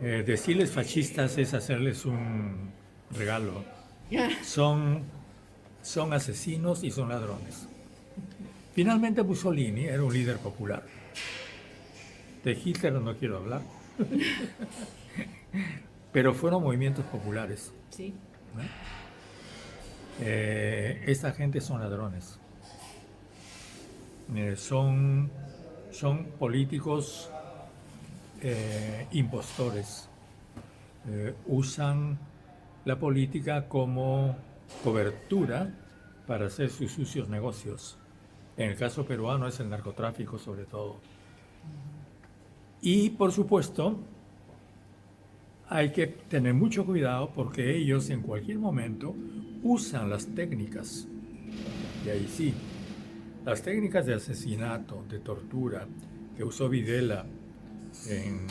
[0.00, 2.70] eh, decirles fascistas es hacerles un
[3.10, 3.64] regalo.
[4.44, 5.02] Son,
[5.80, 7.66] son asesinos y son ladrones.
[8.74, 10.82] Finalmente Mussolini era un líder popular.
[12.42, 13.62] De Hitler no quiero hablar.
[16.12, 17.72] Pero fueron movimientos populares.
[17.90, 18.14] Sí.
[20.20, 22.38] Eh, esta gente son ladrones.
[24.34, 25.30] Eh, son,
[25.90, 27.30] son políticos
[28.40, 30.08] eh, impostores.
[31.46, 32.18] usan
[32.84, 34.36] la política como
[34.84, 35.70] cobertura
[36.26, 37.98] para hacer sus sucios negocios.
[38.56, 40.96] En el caso peruano es el narcotráfico sobre todo.
[42.80, 43.98] Y por supuesto,
[45.68, 49.14] hay que tener mucho cuidado porque ellos en cualquier momento
[49.62, 51.06] usan las técnicas,
[52.04, 52.52] y ahí sí,
[53.44, 55.86] las técnicas de asesinato, de tortura,
[56.36, 57.24] que usó Videla
[58.08, 58.46] en,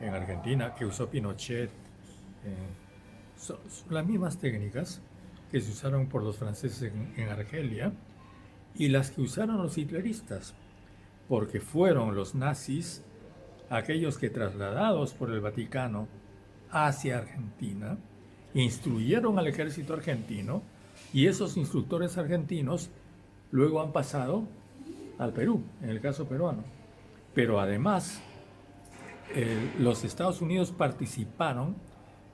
[0.00, 1.70] en Argentina, que usó Pinochet
[3.38, 3.58] son,
[3.90, 5.00] las mismas técnicas
[5.50, 7.92] que se usaron por los franceses en, Argelia
[8.76, 10.54] y las que usaron los hitleristas,
[11.28, 13.02] porque fueron los nazis
[13.70, 16.08] aquellos que trasladados por el Vaticano
[16.70, 17.96] hacia Argentina,
[18.52, 20.62] instruyeron al ejército argentino
[21.12, 22.90] y esos instructores argentinos
[23.50, 24.44] luego han pasado
[25.18, 26.64] al Perú, en el caso peruano.
[27.34, 28.20] Pero además,
[29.78, 31.76] los Estados Unidos participaron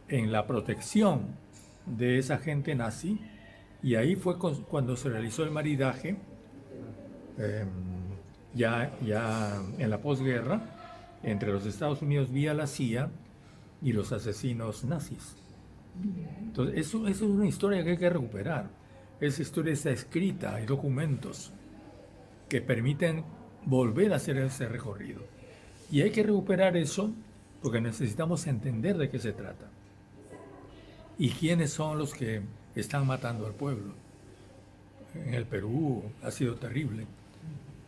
[0.09, 1.37] en la protección
[1.87, 3.21] de esa gente nazi
[3.83, 6.17] y ahí fue cuando se realizó el maridaje,
[7.41, 7.69] em,
[8.55, 10.61] ya, ya en la posguerra,
[11.23, 13.11] entre los Estados Unidos vía la CIA
[13.83, 15.37] y los asesinos nazis.
[16.41, 18.69] Entonces, eso, eso es una historia que hay que recuperar.
[19.21, 21.53] Esa historia está escrita, hay documentos
[22.49, 23.25] que permiten
[23.65, 25.21] volver a hacer ese recorrido.
[25.91, 27.13] Y hay que recuperar eso
[27.63, 29.67] porque necesitamos entender de qué se trata.
[31.19, 32.41] Y quiénes son los que
[32.75, 33.93] están matando al pueblo.
[35.15, 37.07] En el Perú ha sido terrible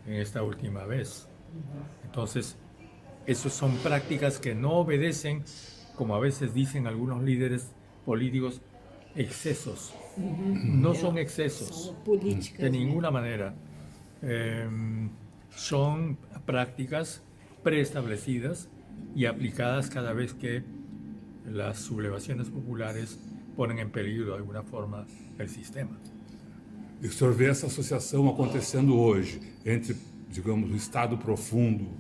[0.06, 1.28] en esta última vez.
[2.04, 2.56] Entonces,
[3.26, 5.44] esas son prácticas que no obedecen,
[5.96, 7.72] como a veces dicen algunos líderes
[8.04, 8.60] políticos,
[9.14, 9.94] excesos.
[10.16, 11.94] No son excesos
[12.58, 13.54] de ninguna manera.
[14.22, 15.10] Em,
[15.54, 17.22] son prácticas
[17.62, 18.68] preestablecidas
[19.14, 20.62] y aplicadas cada vez que
[21.46, 23.18] las sublevaciones populares
[23.56, 25.06] ponen en peligro de alguna forma
[25.38, 25.98] el sistema.
[27.02, 29.96] E o senhor vê essa associação acontecendo hoje entre,
[30.28, 31.90] digamos, o Estado profundo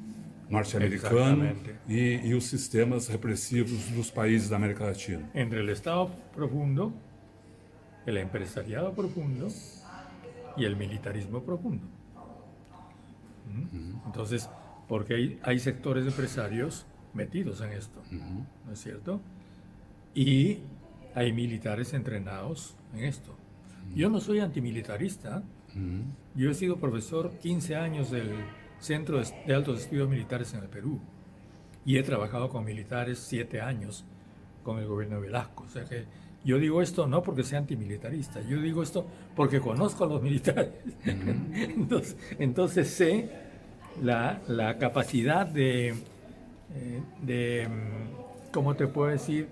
[0.48, 1.56] norte-americano
[1.88, 5.28] e, e, os sistemas repressivos dos países da América Latina.
[5.34, 6.94] Entre o Estado profundo,
[8.06, 9.48] o empresariado profundo
[10.56, 11.82] e o militarismo profundo.
[14.06, 14.48] Entonces,
[14.86, 18.00] porque hay, sectores empresarios metidos en esto,
[18.64, 19.20] ¿no es cierto?
[20.14, 20.60] Y
[21.12, 23.41] hay militares entrenados en esto.
[23.94, 25.42] Yo no soy antimilitarista,
[26.34, 28.30] yo he sido profesor 15 años del
[28.78, 31.00] Centro de Altos Estudios Militares en el Perú
[31.84, 34.04] y he trabajado con militares 7 años
[34.62, 35.64] con el gobierno de Velasco.
[35.64, 36.04] O sea que
[36.44, 40.70] yo digo esto no porque sea antimilitarista, yo digo esto porque conozco a los militares.
[41.04, 43.30] entonces, entonces sé
[44.02, 49.48] la, la capacidad de, eh, de, mm, ¿cómo te puedo decir?,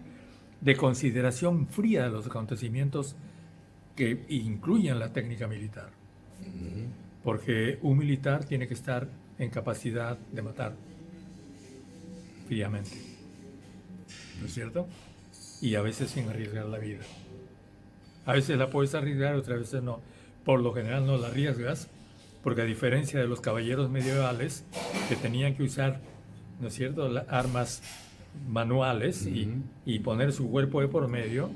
[0.60, 3.16] de consideración fría de los acontecimientos
[4.00, 5.90] que incluyen la técnica militar.
[7.22, 9.06] Porque un militar tiene que estar
[9.38, 10.72] en capacidad de matar
[12.48, 12.96] fríamente.
[14.40, 14.88] ¿No es cierto?
[15.60, 17.02] Y a veces sin arriesgar la vida.
[18.24, 20.00] A veces la puedes arriesgar, otras veces no.
[20.46, 21.90] Por lo general no la arriesgas
[22.42, 24.64] porque a diferencia de los caballeros medievales
[25.10, 26.00] que tenían que usar,
[26.58, 27.82] ¿no es cierto?, armas
[28.48, 31.50] manuales y, poner su cuerpo de por medio,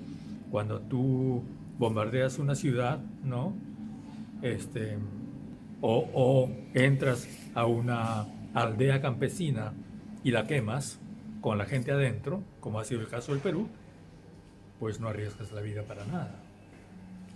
[0.50, 1.42] cuando tú
[1.79, 3.55] bombardeas una ciudad, ¿no?
[4.43, 4.99] Este,
[5.81, 9.73] o, o entras a una aldea campesina
[10.23, 10.99] y la quemas
[11.41, 13.69] con la gente adentro, como ha sido el caso del Perú,
[14.81, 16.41] pues no arriesgas la vida para nada.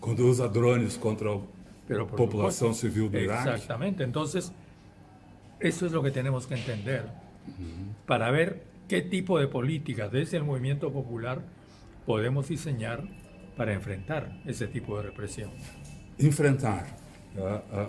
[0.01, 1.31] Cuando usa drones contra
[1.87, 3.47] pero población civil de Irak.
[3.47, 4.05] Exactamente.
[4.05, 4.53] Entonces,
[5.59, 7.07] eso es lo que tenemos que entender
[8.07, 11.43] para ver qué tipo de políticas desde el movimiento popular
[12.07, 13.05] podemos diseñar
[13.59, 15.51] para enfrentar esse tipo de repressão.
[16.19, 16.87] Enfrentar.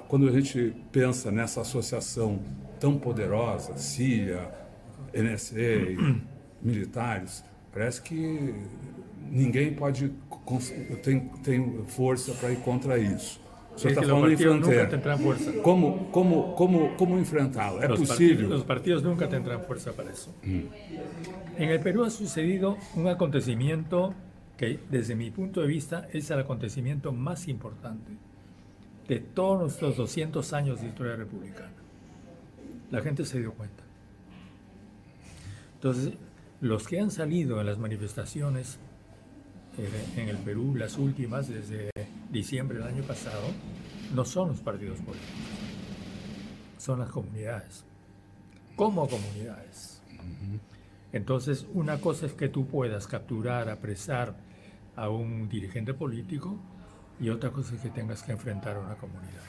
[0.08, 2.40] quando a gente pensa nessa associação
[2.80, 4.52] tão poderosa, CIA,
[5.14, 5.96] NSA,
[6.62, 8.54] militares, parece que
[9.32, 10.12] ninguém pode
[11.04, 13.40] tem, tem força para ir contra isso.
[13.76, 15.00] O senhor está falando em fronteira.
[15.62, 17.82] Como, como, como, como enfrentá-lo?
[17.82, 18.36] É los possível?
[18.36, 20.36] Partidos, os partidos nunca tendrán fuerza para eso.
[20.44, 20.68] Mm.
[21.58, 24.14] En el Perú ha sucedido un acontecimiento
[24.60, 28.12] que, desde mi punto de vista, es el acontecimiento más importante
[29.08, 31.72] de todos nuestros 200 años de historia republicana.
[32.92, 33.82] La gente se dio cuenta.
[35.76, 36.14] Entonces,
[36.60, 38.80] los que han salido en las manifestaciones
[39.78, 39.88] eh,
[40.18, 41.90] en el Perú, las últimas, desde
[42.30, 43.48] diciembre del año pasado,
[44.14, 45.40] no son los partidos políticos,
[46.78, 47.86] son las comunidades,
[48.76, 50.02] como comunidades.
[51.14, 54.49] Entonces, una cosa es que tú puedas capturar, apresar
[55.00, 56.58] a un dirigente político
[57.20, 59.44] y otra cosa es que tengas que enfrentar a una comunidad.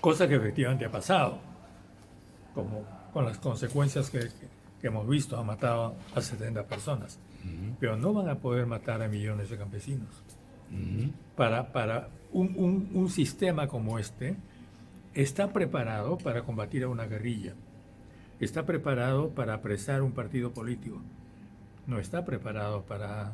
[0.00, 1.38] Cosa que efectivamente ha pasado,
[2.54, 4.28] como con las consecuencias que,
[4.82, 7.18] hemos visto, ha matado a 70 personas,
[7.78, 10.08] pero no van a poder matar a millones de campesinos.
[11.36, 14.36] Para, para un, un, sistema como este,
[15.14, 17.54] está preparado para combatir a una guerrilla,
[18.38, 21.02] está preparado para apresar un partido político,
[21.88, 23.32] no está preparado para,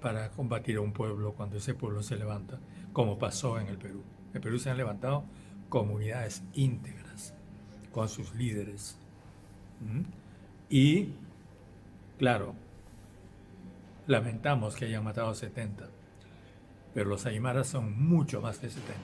[0.00, 2.58] para combatir a un pueblo cuando ese pueblo se levanta,
[2.92, 4.02] como pasó en el Perú.
[4.30, 5.24] En el Perú se han levantado
[5.68, 7.34] comunidades íntegras
[7.92, 8.96] con sus líderes.
[10.70, 11.10] Y,
[12.18, 12.54] claro,
[14.06, 15.88] lamentamos que hayan matado a 70,
[16.94, 18.94] pero los aymaras son mucho más de 70.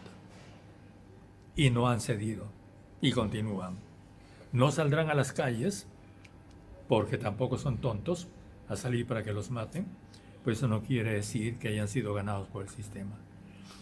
[1.56, 2.46] Y no han cedido
[3.00, 3.76] y continúan.
[4.52, 5.86] No saldrán a las calles
[6.88, 8.28] porque tampoco son tontos
[8.68, 9.86] a salir para que los maten,
[10.44, 13.16] pues eso no quiere decir que hayan sido ganados por el sistema.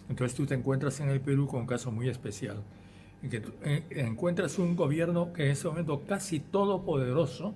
[0.08, 2.62] Entonces tú te encuentras en el Perú con un caso muy especial,
[3.22, 7.52] en que eh, encuentras un gobierno que en ese momento casi todopoderoso,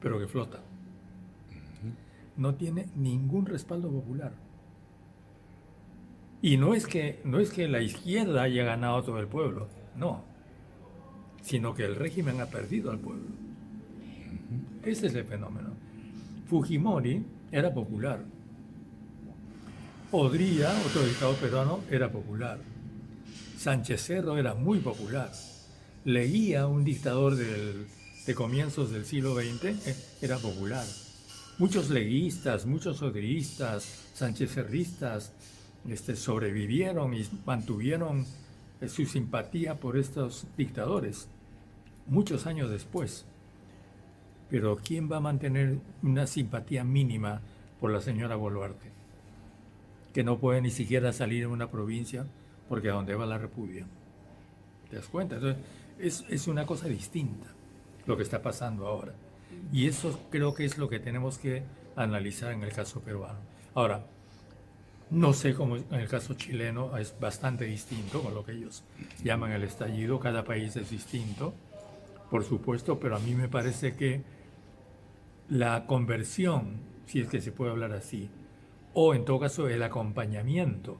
[0.00, 0.60] pero que flota.
[2.36, 4.32] No tiene ningún respaldo popular.
[6.40, 10.22] Y no es que, no es que la izquierda haya ganado todo el pueblo, no,
[11.42, 13.26] sino que el régimen ha perdido al pueblo.
[14.82, 15.70] Ese es el fenómeno.
[16.46, 18.20] Fujimori era popular.
[20.12, 22.58] Odría, otro dictador peruano, era popular.
[23.58, 25.30] Sánchez Cerro era muy popular.
[26.04, 30.84] Leía un dictador de comienzos del siglo XX, eh, era popular.
[31.58, 35.32] Muchos leguistas, muchos odristas, Sánchez Cerristas,
[35.88, 38.26] este, sobrevivieron y mantuvieron
[38.80, 41.28] eh, su simpatía por estos dictadores
[42.06, 43.24] muchos años después.
[44.50, 47.40] Pero ¿quién va a mantener una simpatía mínima
[47.80, 48.92] por la señora Boluarte?
[50.12, 52.26] Que no puede ni siquiera salir en una provincia
[52.68, 53.86] porque a donde va la repudia.
[54.90, 55.36] ¿Te das cuenta?
[55.36, 55.62] Entonces,
[55.98, 57.46] es, es una cosa distinta
[58.06, 59.14] lo que está pasando ahora.
[59.72, 61.64] Y eso creo que es lo que tenemos que
[61.96, 63.38] analizar en el caso peruano.
[63.74, 64.06] Ahora,
[65.10, 68.82] no sé cómo en el caso chileno es bastante distinto con lo que ellos
[69.22, 71.54] llaman el estallido, cada país es distinto,
[72.30, 74.22] por supuesto, pero a mí me parece que
[75.48, 78.28] la conversión, si es que se puede hablar así,
[78.94, 80.98] o en todo caso el acompañamiento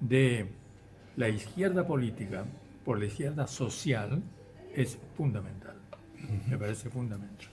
[0.00, 0.48] de
[1.16, 2.44] la izquierda política
[2.84, 4.22] por la izquierda social
[4.74, 5.76] es fundamental.
[6.48, 7.48] Me parece fundamental.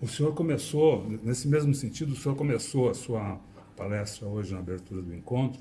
[0.00, 3.40] O senhor começou, nesse mesmo sentido, o senhor começou a sua
[3.76, 5.60] palestra hoje na abertura do encontro,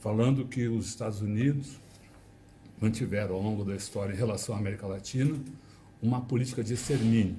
[0.00, 1.78] falando que os Estados Unidos
[2.80, 5.38] mantiveram ao longo da história em relação à América Latina
[6.02, 7.36] uma política de extermínio.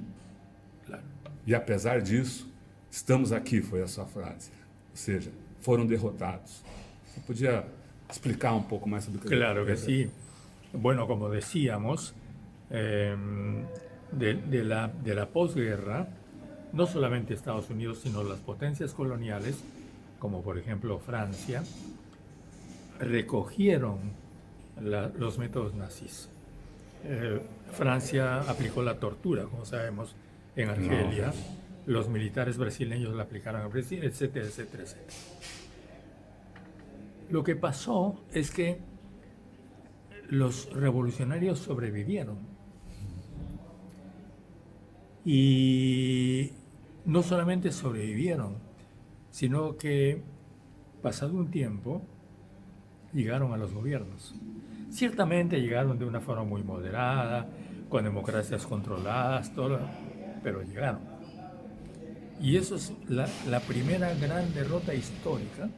[0.86, 1.02] Claro.
[1.46, 2.48] E apesar disso,
[2.90, 4.50] estamos aqui, foi a sua frase.
[4.90, 5.30] Ou seja,
[5.60, 6.62] foram derrotados.
[7.06, 7.66] Você podia
[8.08, 10.10] explicar un poco más sobre que Claro que sí.
[10.72, 12.14] Bueno, como decíamos,
[12.70, 13.16] eh,
[14.12, 16.08] de, de, la, de la posguerra,
[16.72, 19.58] no solamente Estados Unidos, sino las potencias coloniales,
[20.18, 21.62] como por ejemplo Francia,
[22.98, 23.98] recogieron
[24.80, 26.28] la, los métodos nazis.
[27.04, 27.40] Eh,
[27.72, 30.14] Francia aplicó la tortura, como sabemos,
[30.56, 31.32] en Argelia.
[31.86, 35.12] Los militares brasileños la aplicaron en Brasil, etcétera, etcétera, etcétera.
[37.30, 38.78] Lo que pasó es que
[40.28, 42.38] los revolucionarios sobrevivieron.
[45.24, 46.50] Y
[47.04, 48.56] no solamente sobrevivieron,
[49.30, 50.22] sino que
[51.00, 52.02] pasado un tiempo
[53.12, 54.34] llegaron a los gobiernos.
[54.90, 57.48] Ciertamente llegaron de una forma muy moderada,
[57.88, 59.78] con democracias controladas, todo,
[60.42, 61.00] pero llegaron.
[62.40, 65.68] Y eso es la, primera gran derrota histórica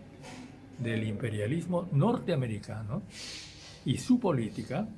[0.79, 3.03] del imperialismo norteamericano
[3.85, 4.89] y su política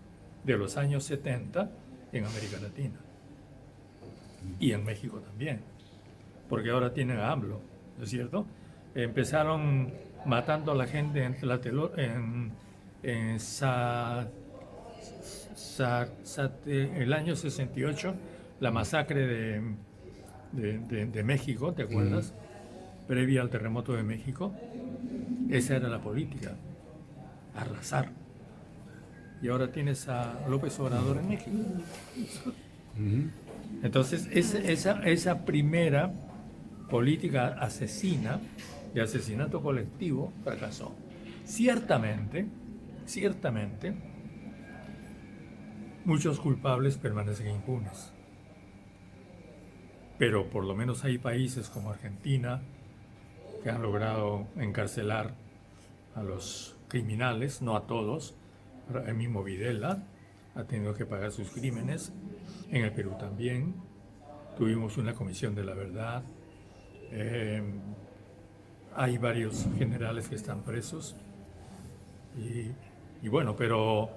[0.45, 1.69] de los años 70
[2.13, 3.01] en América Latina.
[4.61, 5.61] Y en México también.
[6.49, 7.61] Porque ahora tienen a AMLO,
[7.99, 8.47] ¿no es cierto?
[8.95, 9.93] Empezaron
[10.25, 11.35] matando a la gente en,
[11.97, 12.53] en,
[13.03, 13.39] en
[16.67, 18.15] el año 68,
[18.61, 19.63] la masacre de,
[20.53, 22.33] de, México, ¿te acuerdas?
[23.07, 24.55] Previa al terremoto de México.
[25.51, 26.57] Esa era la política,
[27.55, 28.11] arrasar.
[29.43, 31.57] Y ahora tienes a López Obrador en México.
[33.83, 36.13] Entonces, esa, esa primera
[36.89, 38.41] política asesina,
[38.95, 40.95] de asesinato colectivo, fracasó.
[41.45, 42.47] Ciertamente,
[43.05, 43.95] ciertamente,
[46.05, 48.16] muchos culpables permanecen impunes.
[50.19, 52.63] Pero por lo menos hay países como Argentina,
[53.63, 55.35] que han logrado encarcelar
[56.15, 58.35] a los criminales, no a todos.
[59.07, 60.05] El mismo Videla
[60.55, 62.13] ha tenido que pagar sus crímenes.
[62.71, 63.75] En el Perú también.
[64.57, 66.23] Tuvimos una comisión de la verdad.
[67.11, 67.63] Eh,
[68.95, 71.15] hay varios generales que están presos.
[72.39, 72.71] Y,
[73.25, 74.11] y, bueno, pero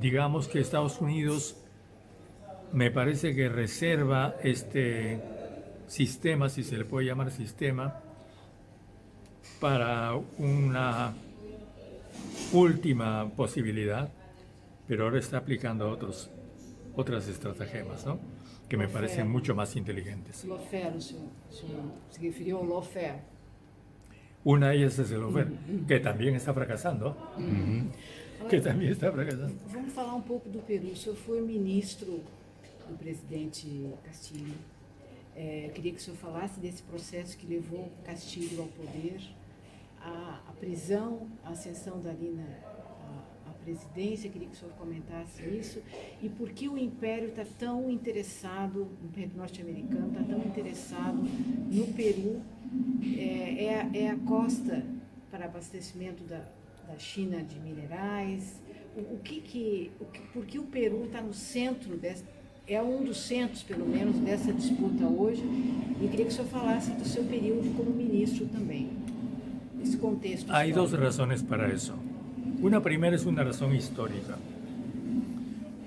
[0.00, 1.63] digamos que Estados Unidos
[2.74, 5.20] me parece que reserva este
[5.86, 8.00] sistema, si se le puede llamar sistema,
[9.60, 11.14] para una
[12.52, 14.12] última posibilidad,
[14.88, 16.30] pero ahora está aplicando otros,
[16.96, 18.18] otras estratagemas, ¿no?
[18.68, 20.44] que me parecen mucho más inteligentes.
[22.10, 23.20] se refirió a lawfare.
[24.42, 25.52] Una de ellas es el lawfare,
[25.86, 27.16] que también está fracasando.
[28.50, 29.54] Que también está fracasando.
[29.72, 30.88] Vamos falar um pouco do Peru.
[30.88, 32.20] O senhor foi ministro
[32.88, 34.54] do presidente Castilho.
[35.36, 39.20] É, queria que o senhor falasse desse processo que levou Castilho ao poder,
[40.00, 42.74] a, a prisão, a ascensão da Lina
[43.64, 45.82] presidência, queria que o senhor comentasse isso,
[46.22, 51.86] e por que o Império está tão interessado, o Império norte-americano está tão interessado no
[51.94, 52.42] Peru,
[53.16, 54.84] é, é, a, é a costa
[55.30, 56.44] para abastecimento da,
[56.86, 58.60] da China de minerais,
[58.96, 62.24] o, o que que, o que, por que o Peru está no centro dessa,
[62.66, 65.42] é um dos centros, pelo menos, dessa disputa hoje,
[66.00, 68.90] e queria que o senhor falasse do seu período como ministro também,
[69.82, 70.50] esse contexto.
[70.50, 71.94] Há duas razões para isso.
[72.62, 74.38] Una primera es una razón histórica.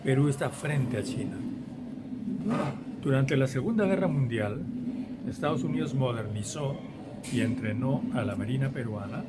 [0.04, 1.38] Perú está frente a China.
[3.02, 4.62] Durante la Segunda Guerra Mundial,
[5.28, 6.78] Estados Unidos modernizó
[7.34, 9.24] y entrenó a la Marina peruana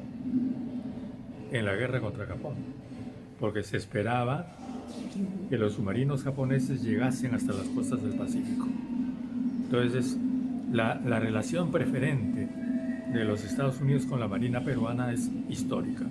[1.51, 2.57] en la guerra contra Japón,
[3.39, 4.47] porque se esperaba
[5.49, 8.67] que los submarinos japoneses llegasen hasta las costas del Pacífico.
[9.65, 10.17] Entonces,
[10.73, 12.49] la, la relación preferente
[13.13, 16.05] de los Estados Unidos con la Marina peruana es histórica.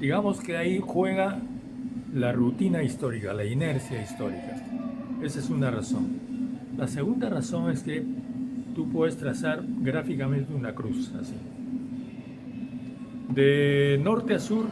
[0.00, 1.38] Digamos que ahí juega
[2.14, 4.56] la rutina histórica, la inercia histórica.
[5.22, 6.18] Esa es una razón.
[6.76, 8.04] La segunda razón es que
[8.74, 11.34] tú puedes trazar gráficamente una cruz así.
[13.32, 14.66] De norte a sur,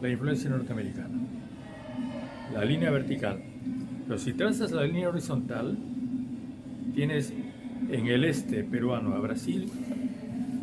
[0.00, 1.18] la influencia norteamericana.
[2.52, 3.42] La línea vertical.
[4.06, 5.78] Pero si trazas la línea horizontal,
[6.94, 7.32] tienes
[7.90, 9.70] en el este peruano a Brasil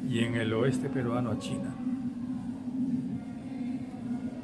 [0.09, 1.73] y en el oeste peruano a China.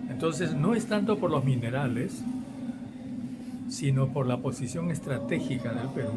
[0.10, 2.24] Entonces, no es tanto por los minerales,
[3.68, 6.14] sino por la posición estratégica del Perú,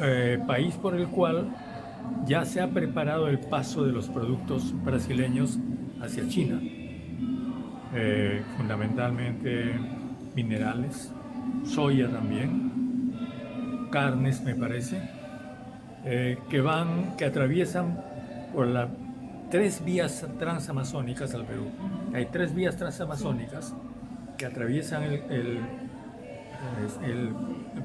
[0.00, 1.48] eh, país por el cual
[2.26, 5.58] ya se ha preparado el paso de los productos brasileños
[6.00, 6.60] hacia China,
[7.94, 9.72] eh, fundamentalmente
[10.34, 11.12] minerales,
[11.64, 13.16] soya también,
[13.90, 15.00] carnes me parece,
[16.04, 17.98] eh, que van, que atraviesan
[18.52, 18.88] por la
[19.50, 21.66] tres vías transamazónicas al Perú.
[22.14, 23.74] Hay tres vías transamazónicas
[24.36, 25.60] que atraviesan el,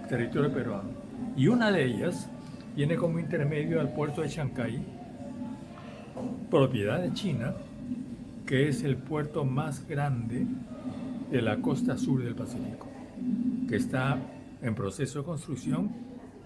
[0.10, 0.90] territorio peruano.
[1.38, 2.30] Y una de ellas
[2.76, 4.84] viene como intermedio al puerto de Chancay,
[6.50, 7.54] propiedad de China,
[8.52, 10.46] que es el puerto más grande
[11.32, 12.86] de la costa sur del Pacífico,
[13.70, 14.18] que está
[14.62, 15.90] en proceso de construcción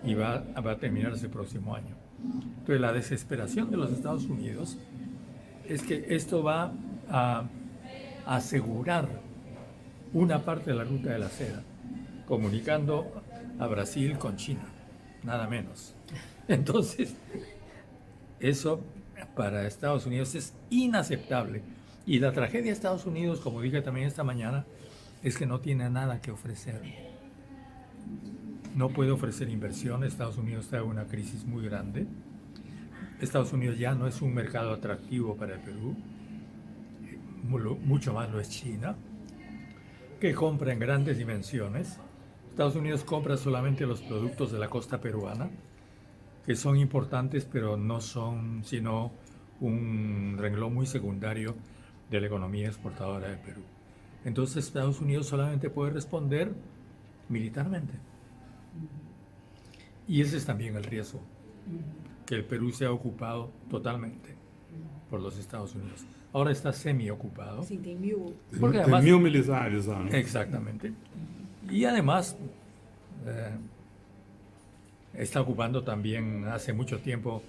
[0.03, 1.95] y va, a terminarse el próximo año.
[2.59, 4.77] Entonces la desesperación de los Estados Unidos
[5.67, 6.73] es que esto va
[7.09, 7.45] a
[8.27, 9.09] asegurar
[10.13, 11.63] una parte de la ruta de la seda,
[12.27, 13.23] comunicando
[13.57, 14.67] a Brasil con China,
[15.23, 15.95] nada menos.
[16.47, 17.15] Entonces,
[18.39, 18.83] eso
[19.35, 21.63] para Estados Unidos es inaceptable.
[22.05, 24.65] Y la tragedia de Estados Unidos, como dije también esta mañana,
[25.23, 26.81] es que no tiene nada que ofrecer.
[28.75, 30.03] No puede ofrecer inversión.
[30.03, 32.07] Estados Unidos está en una crisis muy grande
[33.21, 35.95] Estados Unidos ya no es un mercado atractivo para el Perú,
[37.43, 38.95] mucho más lo es China,
[40.19, 41.97] que compra en grandes dimensiones.
[42.49, 45.49] Estados Unidos compra solamente los productos de la costa peruana,
[46.45, 49.11] que son importantes, pero no son sino
[49.61, 51.55] un renglón muy secundario
[52.09, 53.61] de la economía exportadora del Perú.
[54.23, 56.51] Entonces Estados Unidos solamente puede responder
[57.29, 57.93] militarmente.
[60.07, 61.21] Y ese es también el riesgo
[62.25, 64.35] que el Perú se ha ocupado totalmente
[65.09, 66.05] por los Estados Unidos.
[66.33, 67.63] Ahora está semi-ocupado.
[67.63, 68.35] Sí, tem mil.
[68.59, 70.07] Porque además, mil militares ¿no?
[70.09, 70.91] Exactamente.
[71.69, 72.35] Y además
[73.25, 73.51] eh,
[75.13, 77.41] está ocupando también hace mucho tiempo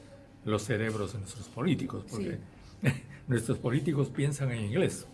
[0.44, 2.38] los cerebros de nuestros políticos, porque
[2.82, 2.88] sí.
[3.28, 5.06] nuestros políticos piensan en inglés.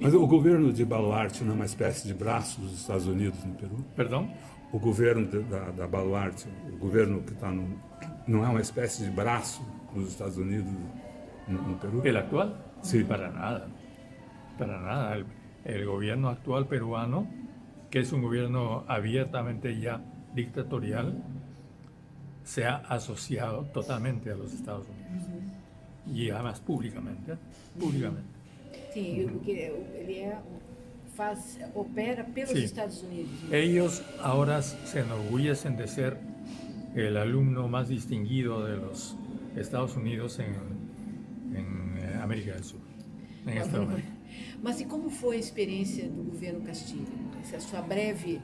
[0.00, 3.54] Mas o governo de Baluarte não é uma espécie de braço dos Estados Unidos no
[3.54, 3.84] Peru?
[3.94, 4.30] Perdão?
[4.72, 7.78] O governo da, da Baluarte, o governo que está no,
[8.26, 9.62] não é uma espécie de braço
[9.94, 10.72] dos Estados Unidos
[11.46, 12.02] no, no Perú?
[12.04, 12.56] ¿El actual?
[12.82, 13.04] Sí.
[13.04, 13.68] Para nada.
[14.58, 15.16] Para nada.
[15.16, 15.26] El,
[15.64, 17.28] el, gobierno actual peruano,
[17.90, 20.02] que es un gobierno abiertamente ya
[20.34, 21.22] dictatorial,
[22.44, 25.28] se ha asociado totalmente a los Estados Unidos.
[26.12, 27.36] Y además públicamente.
[27.78, 28.28] Públicamente.
[28.92, 30.38] Sí, porque ele é
[31.16, 32.64] faz, opera pelos Sí.
[32.64, 33.30] Estados Unidos.
[33.50, 36.18] Ellos ahora se enorgullecen de ser
[36.94, 39.16] el alumno más distinguido de los
[39.56, 40.54] Estados Unidos en,
[41.56, 42.80] en, eh, América del Sur.
[43.46, 44.08] En este momento.
[44.62, 47.06] Mas e como foi a experiência do governo Castilho?
[47.42, 48.40] Essa sua breve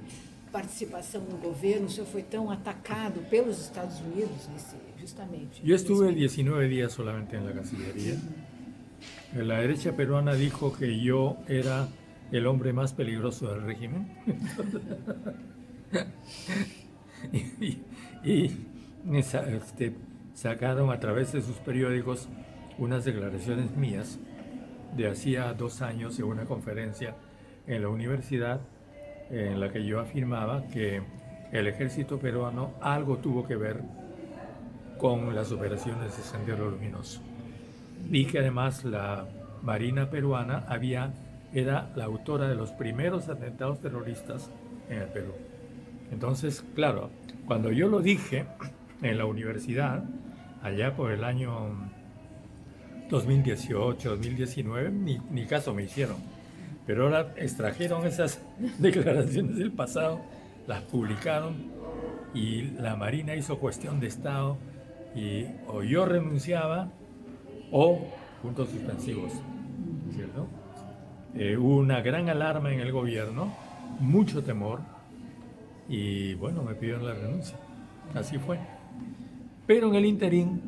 [0.50, 5.60] participação no governo, o senhor foi tão atacado pelos Estados Unidos, nesse, justamente.
[5.64, 8.16] Yo estuve nesse- 19 días solamente en la Cancillería.
[9.34, 11.88] La derecha peruana dijo que yo era
[12.32, 14.08] el hombre más peligroso del régimen.
[18.24, 18.50] y
[19.10, 19.94] y sa- este,
[20.34, 22.28] sacaron a través de sus periódicos
[22.78, 24.18] unas declaraciones mías
[24.96, 27.14] de hacía dos años en una conferencia
[27.66, 28.60] en la universidad
[29.30, 31.02] en la que yo afirmaba que
[31.52, 33.82] el ejército peruano algo tuvo que ver
[34.98, 37.20] con las operaciones de Sendero Luminoso.
[38.10, 39.26] Y que además la
[39.62, 41.12] Marina peruana había,
[41.52, 44.50] era la autora de los primeros atentados terroristas
[44.88, 45.32] en el Perú.
[46.10, 47.10] Entonces, claro,
[47.46, 48.46] cuando yo lo dije
[49.02, 50.04] en la universidad,
[50.62, 51.52] allá por el año
[53.10, 56.16] 2018, 2019, ni, ni caso me hicieron.
[56.88, 58.40] Pero ahora extrajeron esas
[58.78, 60.22] declaraciones del pasado,
[60.66, 61.70] las publicaron
[62.32, 64.56] y la Marina hizo cuestión de Estado
[65.14, 66.88] y o yo renunciaba
[67.70, 68.08] o
[68.40, 69.32] puntos suspensivos,
[70.14, 70.46] ¿cierto?
[71.34, 73.54] Eh, hubo una gran alarma en el gobierno,
[74.00, 74.80] mucho temor
[75.90, 77.58] y bueno, me pidieron la renuncia.
[78.14, 78.58] Así fue.
[79.66, 80.62] Pero en el interín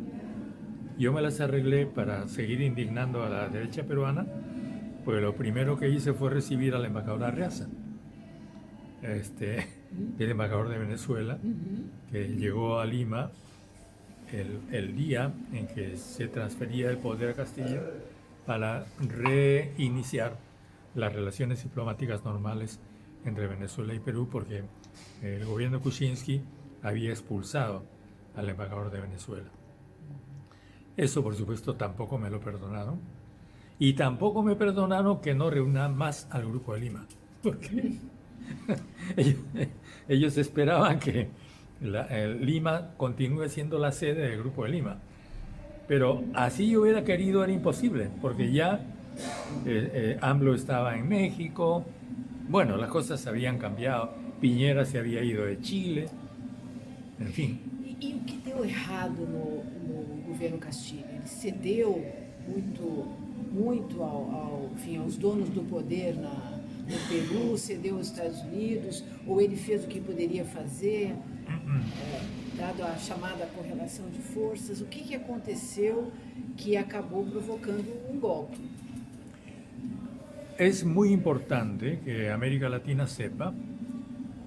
[0.99, 4.27] yo me las arreglé para seguir indignando a la derecha peruana,
[5.11, 7.67] pues lo primero que hice fue recibir al embajador Arreaza,
[9.03, 9.67] este,
[10.21, 11.37] el embajador de Venezuela,
[12.13, 13.33] que llegó a Lima
[14.31, 17.81] el, el día en que se transfería el poder a Castillo
[18.47, 20.37] para reiniciar
[20.95, 22.79] las relaciones diplomáticas normales
[23.25, 24.63] entre Venezuela y Perú, porque
[25.23, 26.41] el gobierno Kuczynski
[26.85, 27.85] había expulsado
[28.37, 29.51] al embajador de Venezuela.
[30.97, 33.20] Eso, por supuesto, tampoco me lo perdonaron.
[33.81, 37.07] Y tampoco me perdonaron que no reúna más al Grupo de Lima.
[37.43, 37.95] Porque
[40.09, 41.29] ellos, esperaban que
[41.81, 44.99] la- Lima continúe siendo la sede del Grupo de Lima.
[45.89, 48.81] Pero así yo hubiera querido era imposible, porque ya
[49.67, 51.85] eh, eh, AMLO estaba en México,
[52.49, 56.07] bueno, las cosas habían cambiado, Piñera se había ido de Chile,
[57.19, 57.61] en fin.
[57.85, 61.05] E, e que deu errado no, no governo Castilho?
[61.11, 62.05] Ele cedeu
[62.47, 63.07] muito,
[63.51, 69.05] muito ao, ao, enfim, aos donos do poder na, no Peru, cedeu aos Estados Unidos,
[69.27, 74.81] ou ele fez o que poderia fazer, é, dado a chamada correlação de forças?
[74.81, 76.13] O que, que aconteceu
[76.57, 78.59] que acabou provocando um golpe?
[80.59, 83.55] Es muy importante que América Latina sepa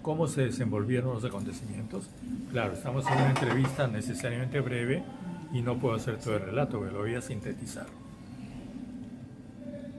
[0.04, 2.08] cómo se desenvolvieron los acontecimientos.
[2.52, 5.02] Claro, estamos en una entrevista necesariamente breve
[5.52, 8.03] y no puedo hacer todo el relato, pero lo sintetizar.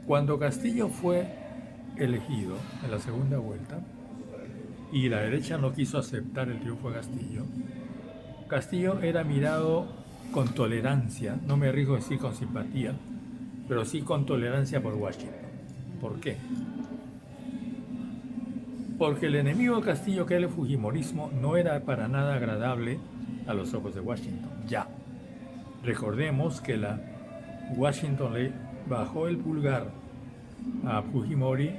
[0.06, 1.26] Cuando Castillo fue
[1.96, 3.80] elegido en la segunda vuelta
[4.92, 7.44] y la derecha no quiso aceptar el triunfo de Castillo,
[8.48, 9.86] Castillo era mirado
[10.30, 12.92] con tolerancia, no me arriesgo a decir con simpatía,
[13.66, 15.48] pero sí con tolerancia por Washington.
[16.00, 16.36] ¿Por qué?
[18.98, 22.98] Porque el enemigo de Castillo, que era el Fujimorismo, no era para nada agradable
[23.46, 24.50] a los ojos de Washington.
[24.68, 24.86] Ya.
[25.82, 27.00] Recordemos que la
[27.76, 28.36] Washington
[28.88, 29.90] bajó el pulgar
[30.86, 31.70] a Fujimori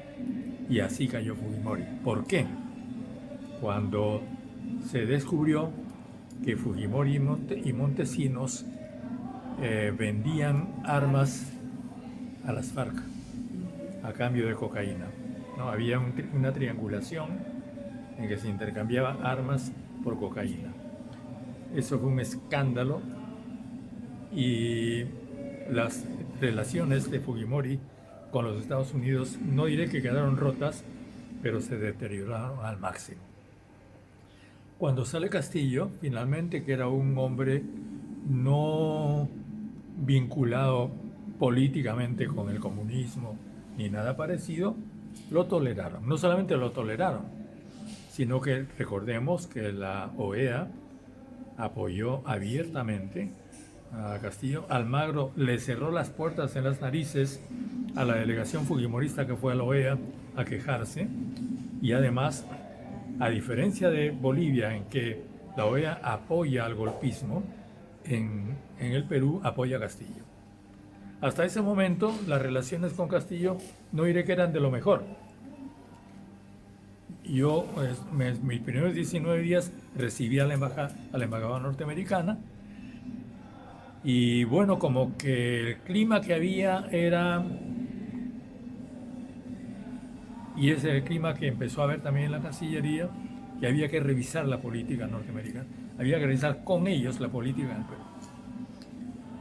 [0.70, 1.84] y así cayó Fujimori.
[2.04, 2.46] ¿Por qué?
[3.62, 4.22] Cuando
[4.90, 5.70] se descubrió
[6.44, 8.66] que Fujimori y, Monte- y Montesinos
[9.62, 11.52] eh, vendían armas
[12.46, 12.96] a las FARC
[14.04, 15.06] a cambio de cocaína.
[15.58, 15.70] ¿no?
[15.70, 16.00] Había
[16.34, 17.30] una triangulación
[18.18, 19.72] en que se intercambiaban armas
[20.04, 20.72] por cocaína.
[21.76, 23.02] Eso fue un escándalo
[24.34, 25.04] y
[25.72, 26.06] las
[26.40, 27.80] relaciones de Fujimori
[28.32, 30.84] con los Estados Unidos, no diré que quedaron rotas,
[31.42, 33.22] pero se deterioraron al máximo.
[34.78, 37.64] Cuando sale Castillo, finalmente, que era un hombre
[38.28, 39.30] no
[39.98, 40.92] vinculado
[41.40, 43.38] políticamente con el comunismo
[43.78, 44.76] ni nada parecido,
[45.32, 46.08] lo toleraron.
[46.08, 47.24] No solamente lo toleraron,
[48.10, 50.68] sino que recordemos que la OEA
[51.58, 53.32] apoyó abiertamente
[53.98, 54.66] a Castillo.
[54.70, 57.42] Almagro le cerró las puertas en las narices
[57.96, 59.98] a la delegación fujimorista que fue a la OEA
[60.36, 61.08] a quejarse
[61.82, 62.46] y además,
[63.20, 65.24] a diferencia de Bolivia en que
[65.56, 67.44] la OEA apoya al golpismo,
[68.04, 70.24] en, el Perú apoya a Castillo.
[71.22, 73.58] Hasta ese momento las relaciones con Castillo
[73.92, 75.04] no diré que eran de lo mejor,
[77.24, 78.00] yo, pues,
[78.44, 82.38] mis primeros 19 días recibí a la, embajada, a la embajada norteamericana
[84.06, 87.44] y bueno, como que el clima que había era...
[90.56, 93.10] Y ese es el clima que empezó a haber también en la Cancillería,
[93.60, 95.66] que había que revisar la política norteamericana,
[95.98, 98.04] había que revisar con ellos la política del Perú.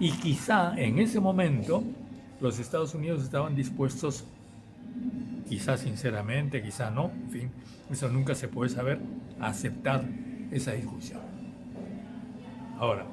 [0.00, 1.84] Y quizá en ese momento
[2.40, 4.26] los Estados Unidos estaban dispuestos,
[5.46, 7.50] quizá sinceramente, quizá no, en fin,
[7.90, 8.98] eso nunca se puede saber,
[9.38, 10.04] a aceptar
[10.50, 11.20] esa discusión.
[12.78, 13.06] Ahora,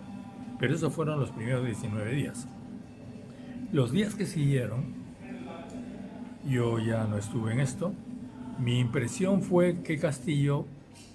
[0.61, 2.47] pero esos fueron los primeros 19 días.
[3.73, 4.93] Los días que siguieron,
[6.47, 7.93] yo ya no estuve en esto,
[8.59, 10.67] mi impresión fue que Castillo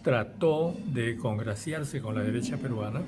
[0.03, 3.03] trató de congraciarse con la derecha peruana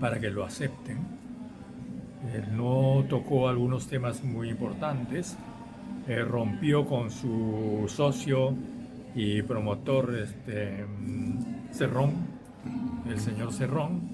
[0.00, 0.98] para que lo acepten.
[2.56, 5.38] No tocó algunos temas muy importantes,
[6.26, 8.52] rompió con su socio
[9.14, 10.84] y promotor este,
[11.70, 12.14] Cerrón,
[13.08, 14.07] el señor Cerrón,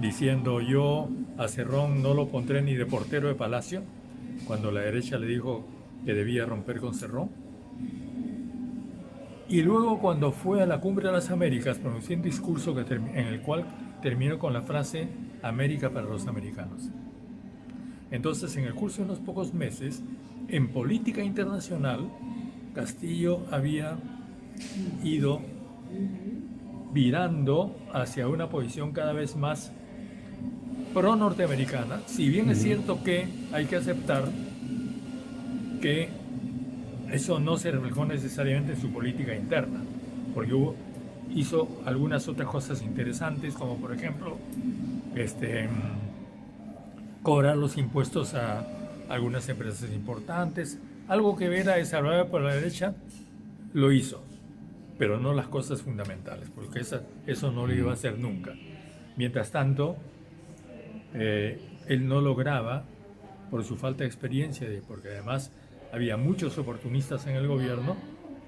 [0.00, 3.82] diciendo yo a Cerrón no lo pondré ni de portero de palacio,
[4.46, 5.64] cuando la derecha le dijo
[6.04, 7.30] que debía romper con Cerrón.
[9.48, 13.26] Y luego cuando fue a la cumbre de las Américas pronunció un discurso que en
[13.26, 13.64] el cual
[14.02, 15.08] terminó con la frase
[15.42, 16.90] América para los americanos.
[18.10, 20.02] Entonces, en el curso de unos pocos meses,
[20.48, 22.08] en política internacional,
[22.74, 23.96] Castillo había
[25.02, 25.40] ido
[26.92, 29.72] virando hacia una posición cada vez más
[30.94, 34.24] pro-norteamericana, si bien es cierto que hay que aceptar
[35.80, 36.08] que
[37.12, 39.80] eso no se reflejó necesariamente en su política interna,
[40.34, 40.74] porque hubo,
[41.34, 44.38] hizo algunas otras cosas interesantes, como por ejemplo
[45.14, 45.68] este,
[47.22, 48.66] cobrar los impuestos a
[49.08, 52.94] algunas empresas importantes, algo que Vera desarrollado por la derecha,
[53.72, 54.22] lo hizo
[54.98, 58.54] pero no las cosas fundamentales, porque eso no lo iba a hacer nunca.
[59.16, 59.96] Mientras tanto,
[61.14, 62.84] eh, él no lograba,
[63.50, 65.52] por su falta de experiencia, porque además
[65.92, 67.96] había muchos oportunistas en el gobierno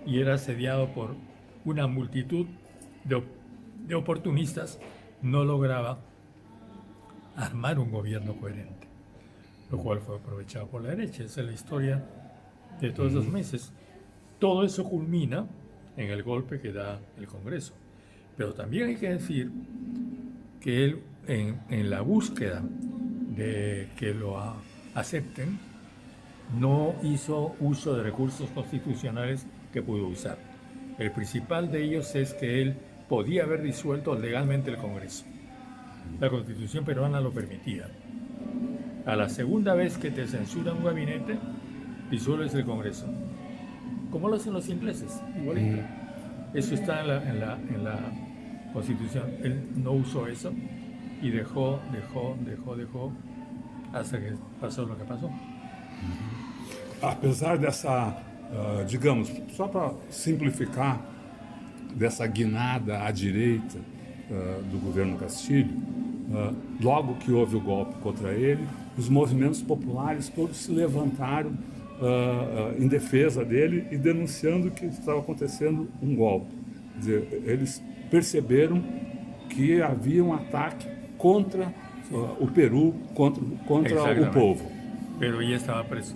[0.04, 1.14] y era asediado por
[1.64, 2.46] una multitud
[3.04, 3.22] de,
[3.86, 4.80] de oportunistas,
[5.22, 6.00] no lograba
[7.36, 8.88] armar un gobierno coherente,
[9.70, 11.22] lo cual fue aprovechado por la derecha.
[11.22, 12.04] Esa es la historia
[12.80, 13.72] de todos esos meses.
[14.38, 15.46] Todo eso culmina
[15.96, 17.74] en el golpe que da el Congreso.
[18.36, 19.50] Pero también hay que decir
[20.60, 22.62] que él, en, la búsqueda
[23.36, 24.36] de que lo
[24.94, 25.58] acepten,
[26.58, 30.38] no hizo uso de recursos constitucionales que pudo usar.
[30.98, 32.74] El principal de ellos es que él
[33.08, 35.24] podía haber disuelto legalmente el Congreso.
[36.20, 37.88] La constitución peruana lo permitía.
[39.06, 41.38] A la segunda vez que te censura un gabinete,
[42.10, 43.06] disuelves el Congreso
[44.10, 45.82] como lo hacen los ingleses, igualito.
[46.54, 47.98] Eso está en la, en, la, en la
[48.72, 49.24] Constitución.
[49.42, 50.52] Él no usó eso
[51.20, 53.12] y dejó, dejó, dejó, dejó
[53.92, 55.30] hasta que pasó lo que pasó.
[57.02, 61.00] Apesar dessa, uh, digamos, só para simplificar,
[61.94, 68.32] dessa guinada à direita uh, do governo Castilho, uh, logo que houve o golpe contra
[68.32, 68.66] ele,
[68.96, 71.52] os movimentos populares todos se levantaram
[72.78, 76.46] em defesa dele e denunciando que estava acontecendo um golpe.
[76.96, 78.80] Dizer, eles perceberam
[79.48, 80.86] que havia um ataque
[81.18, 81.72] contra
[82.10, 84.56] uh, o Peru, contra, contra o povo.
[85.18, 86.14] Pero ya estaba preso.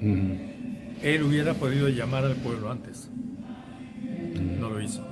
[0.00, 3.10] Él hubiera podido llamar al pueblo antes.
[4.60, 5.04] No lo hizo.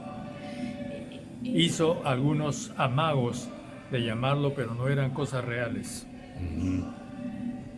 [1.43, 3.49] Hizo algunos amagos
[3.91, 6.07] de llamarlo, pero no eran cosas reales.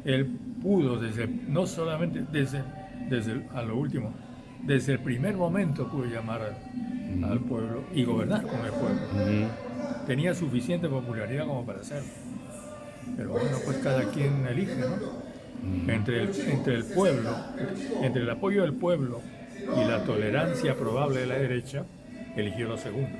[0.05, 0.26] Él
[0.62, 2.62] pudo, desde, no solamente desde,
[3.09, 4.12] desde a lo último,
[4.64, 6.57] desde el primer momento pudo llamar
[7.22, 9.67] al, pueblo y gobernar con el pueblo.
[10.07, 12.09] Tenía suficiente popularidad como para hacerlo.
[13.16, 15.28] Pero bueno, pues cada quien elige, ¿no?
[15.93, 17.36] Entre el, entre el pueblo,
[18.03, 19.20] entre el apoyo del pueblo
[19.61, 21.84] y la tolerancia probable de la derecha,
[22.36, 23.18] eligió lo segundo.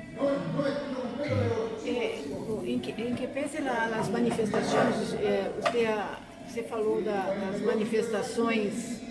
[1.85, 2.25] Eh,
[2.64, 9.03] en, que, en que pese las manifestaciones, eh, usted ha Você falou da, das manifestações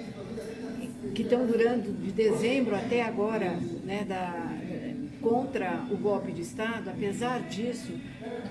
[1.13, 4.46] que estão durando de dezembro até agora, né, da,
[5.21, 6.89] contra o golpe de Estado.
[6.89, 7.93] Apesar disso,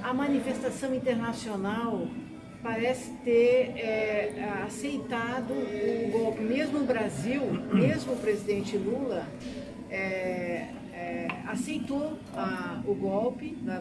[0.03, 2.07] a manifestação internacional
[2.63, 6.43] parece ter é, aceitado o golpe.
[6.43, 7.43] Mesmo o Brasil,
[7.73, 9.27] mesmo o presidente Lula,
[9.91, 13.81] é, é, aceitou a, o golpe, né,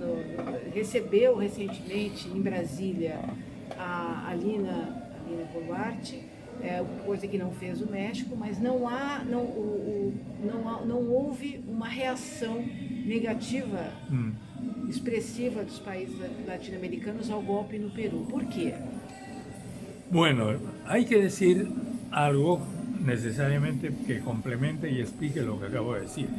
[0.74, 3.20] recebeu recentemente em Brasília
[3.78, 5.46] a Alina, Alina
[6.62, 10.86] é, coisa que não fez o México, mas não há, não, o, o, não, há,
[10.86, 12.64] não houve uma reação
[13.06, 14.34] negativa hum.
[14.90, 16.16] expressiva dos países
[16.48, 18.26] latino-americanos ao golpe no Peru.
[18.30, 18.74] ¿Por qué?
[20.10, 21.68] Bueno, hay que decir
[22.12, 22.62] algo
[23.04, 26.30] necesariamente que complemente y explique lo que acabo de decir.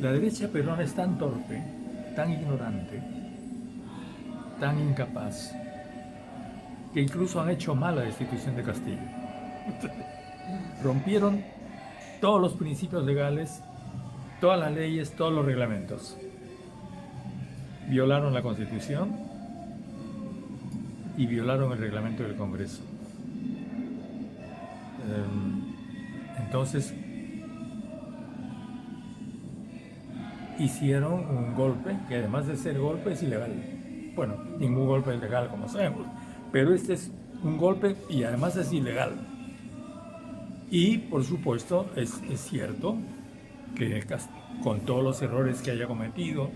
[0.00, 1.62] La derecha peruana es tan torpe,
[2.16, 3.00] tan ignorante,
[4.58, 5.54] tan incapaz,
[6.92, 8.98] que incluso han hecho mal la destitución de Castillo.
[10.82, 11.42] Rompieron
[12.20, 13.62] todos los principios legales,
[14.40, 16.16] todas las leyes, todos los reglamentos.
[17.88, 19.16] Violaron la Constitución
[21.16, 22.82] y violaron el reglamento del Congreso.
[25.08, 25.74] Em,
[26.44, 26.94] entonces,
[30.58, 33.52] hicieron un golpe que además de ser golpe es ilegal.
[34.14, 36.06] Bueno, ningún golpe es legal, como sabemos
[36.52, 37.10] pero este es
[37.42, 39.12] un golpe y además es ilegal.
[40.70, 42.96] Y por supuesto es, cierto
[43.74, 44.04] que
[44.62, 46.50] con todos los errores que haya cometido,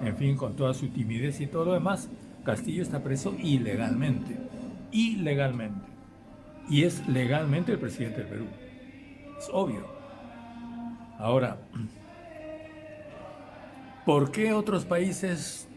[0.00, 2.08] en fin, con toda su timidez y todo lo demás,
[2.44, 4.36] Castillo está preso ilegalmente.
[4.92, 5.86] Ilegalmente.
[6.68, 8.46] Y es legalmente el presidente del Perú.
[9.38, 9.86] Es obvio.
[11.18, 11.58] Ahora,
[14.04, 15.68] ¿por qué otros países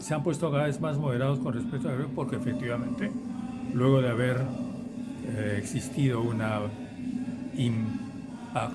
[0.00, 3.10] se han puesto cada vez más moderados con respecto a Perú porque efectivamente,
[3.72, 4.42] luego de haber
[5.26, 6.60] eh, existido una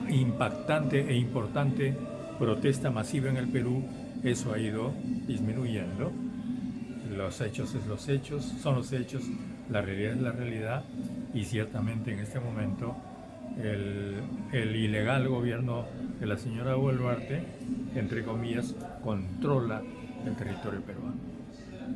[0.10, 1.96] impactante e importante
[2.38, 3.84] protesta masiva en el Perú,
[4.24, 4.94] eso ha ido
[5.28, 6.12] disminuyendo.
[7.16, 9.24] Los hechos es los hechos, son los hechos,
[9.70, 10.84] la realidad es la realidad
[11.34, 12.96] y ciertamente en este momento
[13.62, 14.16] el,
[14.54, 15.86] el ilegal gobierno
[16.20, 17.44] de la señora Boluarte,
[17.96, 19.82] entre comillas, controla
[20.30, 21.18] el territorio peruano.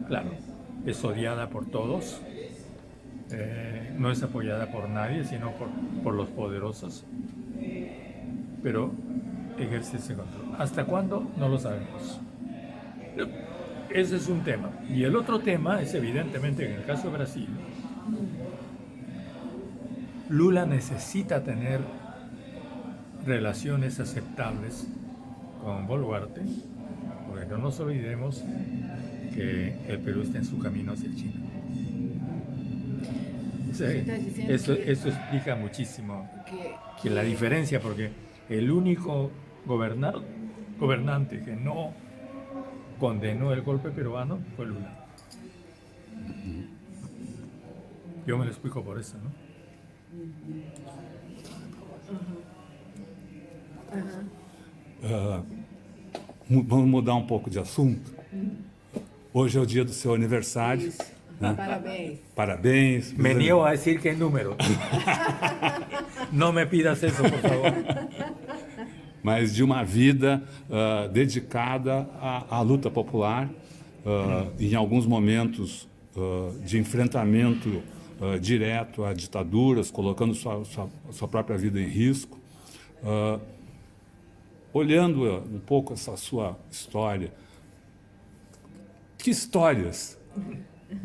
[0.07, 0.31] Claro,
[0.86, 2.21] es odiada por todos,
[3.31, 5.69] eh, no es apoyada por nadie, sino por,
[6.03, 7.05] por los poderosos,
[8.61, 8.91] pero
[9.57, 10.55] ejerce ese control.
[10.57, 11.27] ¿Hasta cuándo?
[11.38, 12.19] No lo sabemos.
[13.89, 14.71] Ese es un tema.
[14.89, 17.47] Y el otro tema es evidentemente en el caso de Brasil,
[20.29, 21.81] Lula necesita tener
[23.25, 24.88] relaciones aceptables
[25.63, 26.41] con Boluarte
[27.43, 28.41] porque no nos olvidemos
[29.35, 31.33] que el Perú está en su camino hacia China.
[34.47, 36.29] eso, eso, explica muchísimo
[37.01, 38.11] que, la diferencia, porque
[38.47, 39.29] el único
[39.65, 41.93] gobernante que no
[42.97, 45.05] condenó el golpe peruano fue Lula.
[48.25, 49.43] Yo me lo explico por eso, ¿no?
[55.03, 55.62] Uh
[56.62, 58.14] vamos mudar um pouco de assunto.
[59.34, 60.91] Hoje é o dia do seu aniversário.
[61.39, 61.54] Né?
[61.56, 62.20] Parabéns.
[62.36, 63.14] Parabéns.
[63.14, 64.56] Me niego a decir que número.
[66.32, 67.74] Não me pidas isso, por favor.
[69.24, 76.60] Mas de uma vida uh, dedicada à, à, luta popular, uh, em alguns momentos uh,
[76.64, 77.82] de enfrentamento
[78.39, 82.39] direto a ditaduras, colocando sua, sua, sua, própria vida em risco
[84.74, 87.32] olhando um pouco essa sua história,
[89.17, 90.17] que histórias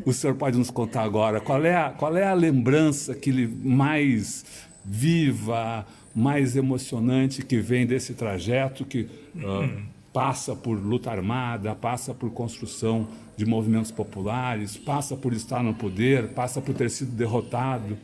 [0.05, 1.39] o senhor pode nos contar agora?
[1.39, 7.85] Qual é a, qual é a lembrança que lhe mais viva, mais emocionante que vem
[7.85, 9.01] desse trajeto que
[9.35, 13.07] uh, passa por luta armada, passa por construção
[13.37, 17.97] de movimentos populares, passa por estar no poder, passa por ter sido derrotado?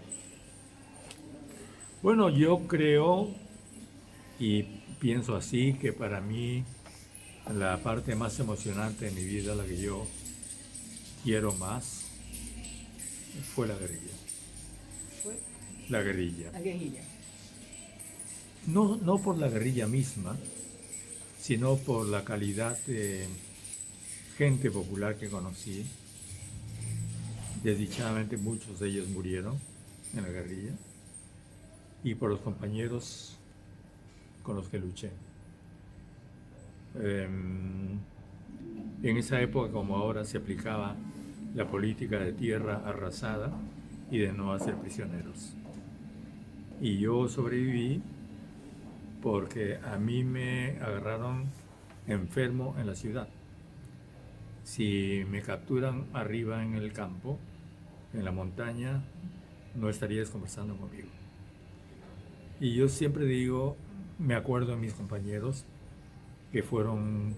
[2.01, 3.32] Bueno, eu creio
[4.39, 4.66] e
[5.06, 6.64] pienso así que para mí
[7.53, 10.08] la parte más emocionante de mi vida, la que yo
[11.24, 12.06] quiero más,
[13.53, 14.16] fue la guerrilla.
[15.22, 15.38] ¿Fue?
[15.89, 16.51] La guerrilla.
[16.53, 17.03] La guerrilla.
[18.66, 20.36] No, no por la guerrilla misma,
[21.39, 23.28] sino por la calidad de
[24.39, 25.86] gente popular que conocí.
[27.62, 29.60] Desdichadamente muchos de ellos murieron
[30.16, 30.74] en la guerrilla.
[32.03, 33.34] Y por los compañeros
[34.46, 35.12] con los que luché.
[36.96, 38.00] Em,
[39.04, 40.96] en esa época, como ahora, se aplicaba
[41.56, 43.52] la política de tierra arrasada
[44.12, 45.56] y de no hacer prisioneros.
[46.80, 48.02] Y yo sobreviví
[49.22, 51.46] porque a mí me agarraron
[52.08, 53.28] enfermo en la ciudad.
[54.64, 57.39] Si me capturan arriba en el campo,
[58.14, 59.04] en la montaña,
[59.76, 61.10] no estarías conversando conmigo.
[62.60, 63.76] Y yo siempre digo,
[64.20, 65.66] me acuerdo de mis compañeros
[66.51, 67.36] que fueron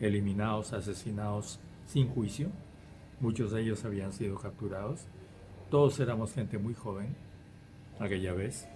[0.00, 2.50] eliminados, asesinados sin juicio.
[3.20, 5.06] Muchos de ellos habían sido capturados
[5.70, 7.16] Todos éramos gente muy joven
[7.98, 8.68] aquella vez.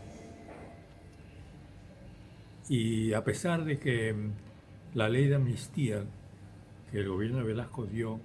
[2.69, 4.15] Y a pesar de que
[4.95, 6.05] la ley de amnistía
[6.91, 8.21] que el gobierno de Velasco dio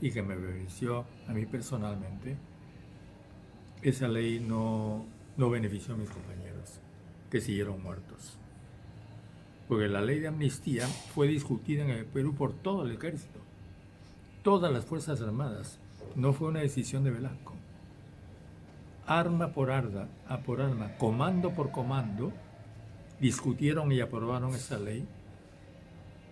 [0.00, 2.36] y que me benefició a mí personalmente,
[3.82, 5.06] esa ley no,
[5.36, 6.80] no benefició a mis compañeros,
[7.30, 8.39] que siguieron muertos.
[9.70, 13.40] Porque la ley de amnistía fue discutida en el Perú por todo el ejército,
[14.42, 15.78] todas las Fuerzas Armadas.
[16.14, 17.54] No fue una decisión de Velasco.
[19.06, 20.08] Arma por arma,
[20.44, 22.32] por arma, comando por comando,
[23.18, 25.06] discutieron y aprobaron esa ley,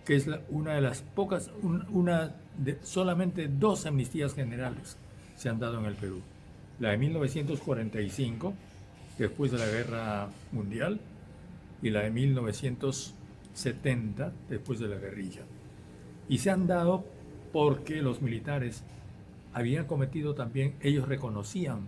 [0.05, 1.49] que es una de las pocas,
[1.89, 4.97] una de solamente dos amnistías generales
[5.35, 6.21] se han dado en el Perú
[6.79, 8.53] la de 1945,
[9.17, 10.99] después de la Guerra Mundial,
[11.81, 12.11] y la de
[13.65, 15.41] 1970, después de la guerrilla.
[16.27, 17.05] Y se han dado
[17.51, 18.83] porque los militares
[19.53, 21.87] habían cometido también, ellos reconocían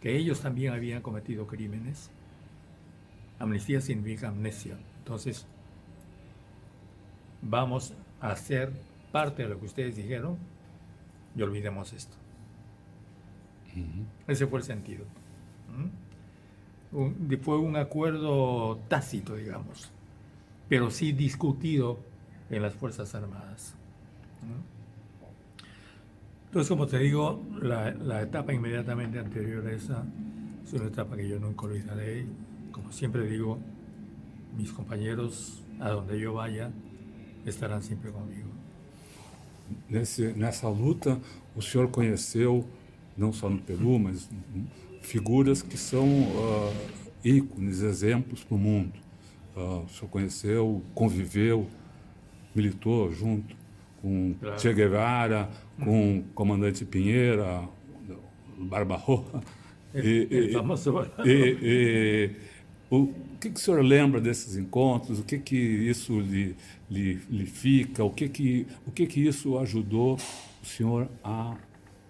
[0.00, 2.10] que ellos también habían cometido crímenes.
[3.38, 4.76] Amnistía significa amnesia.
[4.98, 5.46] Entonces,
[7.42, 8.72] vamos a hacer
[9.12, 10.38] parte de lo que ustedes dijeron
[11.36, 12.16] y olvidemos esto.
[14.28, 15.04] Ese fue el sentido.
[17.42, 19.90] fue un acuerdo tácito, digamos,
[20.68, 21.98] pero sí discutido
[22.50, 23.74] en las Fuerzas Armadas.
[26.46, 30.04] Entonces, como te digo, la, etapa inmediatamente anterior a esa
[30.64, 32.26] es una etapa que yo nunca olvidaré.
[32.70, 33.58] Como siempre digo,
[34.56, 36.70] mis compañeros, a donde yo vaya,
[37.44, 38.48] estarán siempre conmigo.
[39.88, 41.18] Nessa luta,
[41.56, 42.64] o senhor conheceu
[43.16, 44.28] não só no Peru, mas
[45.02, 46.72] figuras que são uh,
[47.24, 49.03] ícones, exemplos para o mundo.
[49.56, 51.68] Uh, o senhor conheceu, conviveu,
[52.54, 53.54] militou junto
[54.02, 54.60] com claro.
[54.60, 55.48] Che Guevara,
[55.82, 57.68] com o comandante Pinheira,
[58.58, 59.40] Barba Roja.
[59.94, 60.56] E, e,
[61.24, 62.30] e, e,
[62.90, 63.08] o
[63.40, 65.20] que, que o senhor lembra desses encontros?
[65.20, 66.56] O que, que isso lhe,
[66.90, 68.04] lhe, lhe fica?
[68.04, 70.18] O, que, que, o que, que isso ajudou
[70.62, 71.56] o senhor a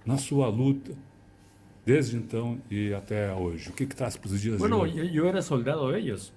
[0.04, 0.92] na sua luta
[1.84, 3.70] desde então e até hoje?
[3.70, 6.32] O que, que traz para os dias bueno, yo, era soldado de ellos,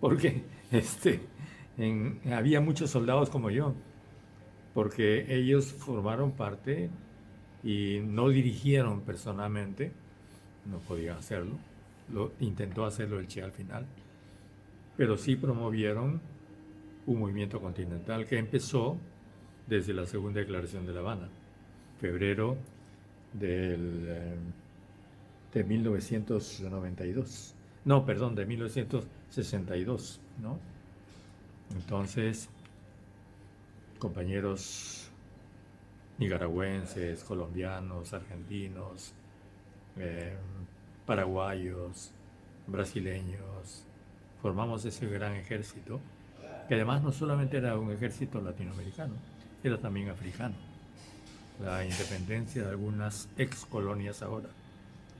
[0.00, 0.42] porque
[0.72, 1.20] este,
[2.32, 3.74] había muchos soldados como yo,
[4.74, 6.90] porque ellos formaron parte
[7.62, 9.92] y no dirigieron personalmente,
[10.66, 11.58] no podían hacerlo,
[12.12, 13.86] lo, intentó hacerlo el Che al final,
[14.96, 16.20] pero sí promovieron
[17.06, 18.98] un movimiento continental que empezó
[19.66, 21.28] desde la segunda declaración de La Habana
[21.98, 22.56] febrero
[23.32, 24.36] del, eh,
[25.52, 27.54] de 1992.
[27.84, 28.46] No, perdón, de
[29.30, 30.58] 1962, ¿no?
[31.74, 32.48] Entonces,
[33.98, 35.10] compañeros
[36.18, 39.12] nicaragüenses, colombianos, argentinos,
[39.96, 40.36] eh,
[41.06, 42.12] paraguayos,
[42.66, 43.84] brasileños,
[44.42, 46.00] formamos ese gran ejército,
[46.68, 49.14] que además no solamente era un ejército latinoamericano,
[49.62, 50.54] era también africano
[51.60, 54.48] la independencia de algunas ex colonias ahora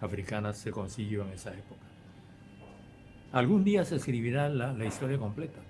[0.01, 1.88] africanas se consiguió en esa época.
[3.33, 5.61] Algún día se escribirá la, historia completa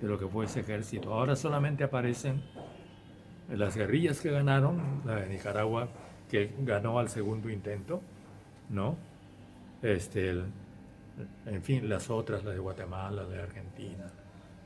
[0.00, 1.12] de lo que fue ese ejército.
[1.12, 2.42] Ahora solamente aparecen
[3.50, 5.88] las guerrillas que ganaron, la de Nicaragua
[6.30, 8.00] que ganó al segundo intento,
[8.70, 8.96] ¿no?
[9.82, 10.30] Este,
[11.44, 14.10] en fin, las otras, la de Guatemala, la de Argentina,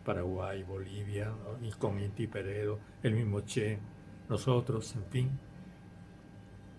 [0.05, 3.81] Paraguay, Bolivia, y con Inti Peredo, el mismo Che,
[4.29, 5.31] nosotros, en fin.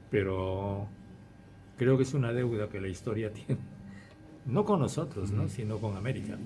[0.10, 0.88] Pero
[1.78, 3.60] creo que es una deuda que la historia tiene,
[4.48, 5.50] no con nosotros, ¿no?
[5.50, 6.38] sino con América,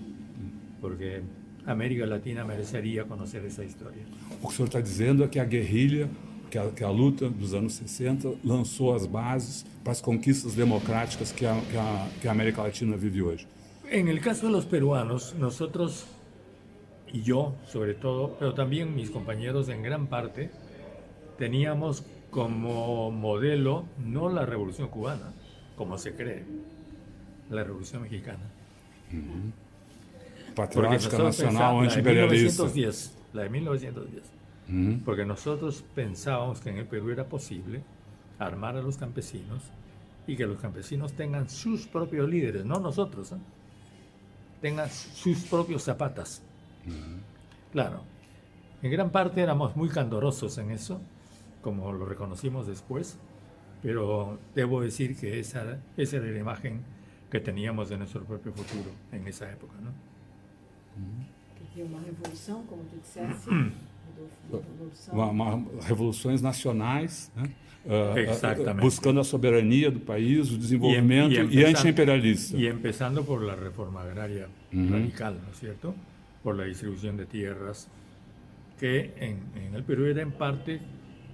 [0.82, 1.22] porque
[1.66, 4.04] América Latina merecería conocer esa historia.
[4.42, 6.10] O que o senhor está dizendo é que a guerrilha,
[6.50, 11.32] que a, que a luta dos anos 60 lançou as bases para as conquistas democráticas
[11.32, 13.48] que a, que a, que a América Latina vive hoje.
[13.90, 16.08] En el caso de los peruanos, nosotros
[17.14, 20.50] y yo sobre todo, pero también mis compañeros en gran parte,
[21.38, 25.34] teníamos como modelo no la revolución cubana,
[25.76, 26.46] como se cree,
[27.52, 28.44] la revolución mexicana.
[30.56, 32.64] Patriótica nacional antiimperialista.
[33.34, 34.24] La de 1910.
[35.06, 37.82] Porque nosotros pensábamos que en el Perú era posible
[38.40, 39.64] armar a los campesinos
[40.28, 43.38] y que los campesinos tengan sus propios líderes, no nosotros, ¿eh?
[44.62, 46.42] tengan sus propios zapatas.
[47.72, 48.02] Claro,
[48.82, 51.02] en gran parte éramos muy candorosos en eso
[51.62, 53.18] como lo reconocimos después,
[53.82, 56.82] pero debo decir que esa, esa era la imagen
[57.32, 59.74] que teníamos de nuestro propio futuro en esa época.
[59.82, 59.92] ¿no?
[61.74, 63.48] Que una revolución, como tú dices.
[65.12, 67.50] uma, uma, revoluções nacionais, né?
[67.86, 72.58] uh, buscando a soberania do país, o desenvolvimento e, e, e anti-imperialista.
[72.58, 75.96] E empezando por la reforma agraria radical, ¿no es cierto?
[76.44, 77.88] Por la distribución de tierras,
[78.78, 80.82] que en, en el Perú era en parte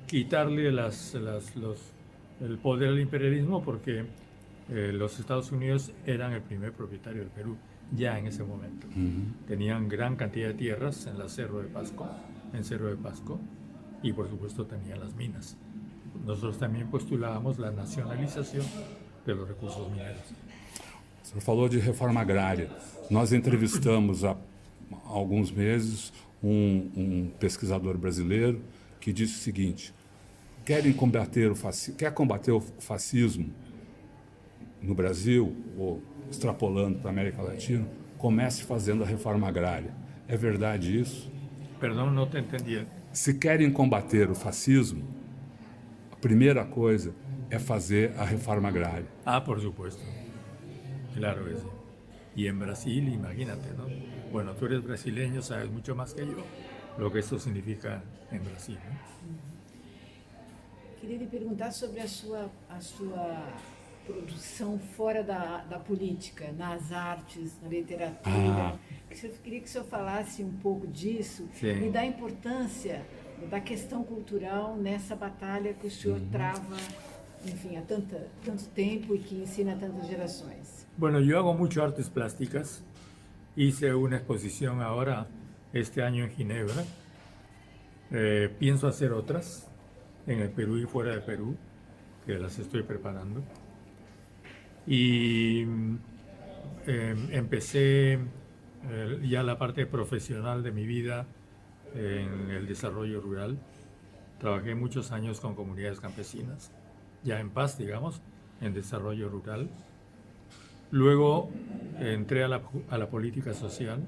[0.06, 1.80] quitarle las, las, los,
[2.42, 4.06] el poder al imperialismo porque
[4.70, 7.58] eh, los Estados Unidos eran el primer propietario del Perú
[7.96, 8.88] ya en ese momento.
[9.48, 12.08] Tenían gran cantidad de tierras en la Cerro de Pasco,
[12.54, 13.40] en Cerro de Pasco,
[14.04, 15.56] y por supuesto tenían las minas.
[16.26, 18.66] Nosotros también postulábamos la nacionalización
[19.26, 20.22] de los recursos mineros.
[21.24, 22.70] Você falou de reforma agrária.
[23.10, 24.38] Nós entrevistamos há
[25.04, 28.62] alguns meses um, um pesquisador brasileiro
[29.02, 29.94] que disse o seguinte:
[30.66, 33.54] querem combater o fascismo, quer combater o fascismo
[34.82, 39.94] no Brasil ou extrapolando para a América Latina, comece fazendo a reforma agrária.
[40.28, 41.32] É verdade isso?
[41.80, 42.86] Perdão, não te entendi.
[43.14, 45.04] Se querem combater o fascismo,
[46.12, 47.14] a primeira coisa
[47.50, 49.08] é fazer a reforma agrária.
[49.26, 50.02] Ah, por supuesto.
[51.16, 51.68] Claro que sí.
[52.36, 53.88] Y en Brasil, imagínate, ¿no?
[54.32, 56.44] Bueno, tú eres brasileño, sabes mucho más que yo
[56.98, 58.78] lo que esto significa en Brasil.
[58.78, 59.18] ¿no?
[61.00, 63.44] Queria lhe perguntar sobre a sua, a sua
[64.08, 68.34] produção fora da, da política, nas artes, na literatura.
[68.34, 68.78] Ah.
[69.12, 71.88] Eu queria que o senhor falasse um pouco disso Sim.
[71.88, 73.06] e da importância
[73.50, 76.30] da questão cultural nessa batalha que o senhor uhum.
[76.30, 76.78] trava,
[77.46, 80.88] enfim, há tanta, tanto tempo e que ensina a tantas gerações.
[80.98, 82.84] Bueno, yo hago mucho artes plásticas.
[83.56, 85.28] Hice una exposición ahora,
[85.74, 86.84] este año en Ginebra.
[88.12, 89.68] Eh, pienso hacer otras
[90.26, 91.56] en el Perú y fuera de Perú,
[92.26, 93.44] que las estoy preparando.
[94.88, 95.64] Y
[96.88, 98.20] eh, empecé eh,
[99.28, 101.28] ya la parte profesional de mi vida
[101.94, 103.58] en el desarrollo rural.
[104.40, 106.72] Trabajé muchos años con comunidades campesinas,
[107.24, 108.22] ya en paz, digamos,
[108.62, 109.70] en desarrollo rural.
[110.92, 111.50] Luego
[112.00, 114.08] entré a la, a la política social.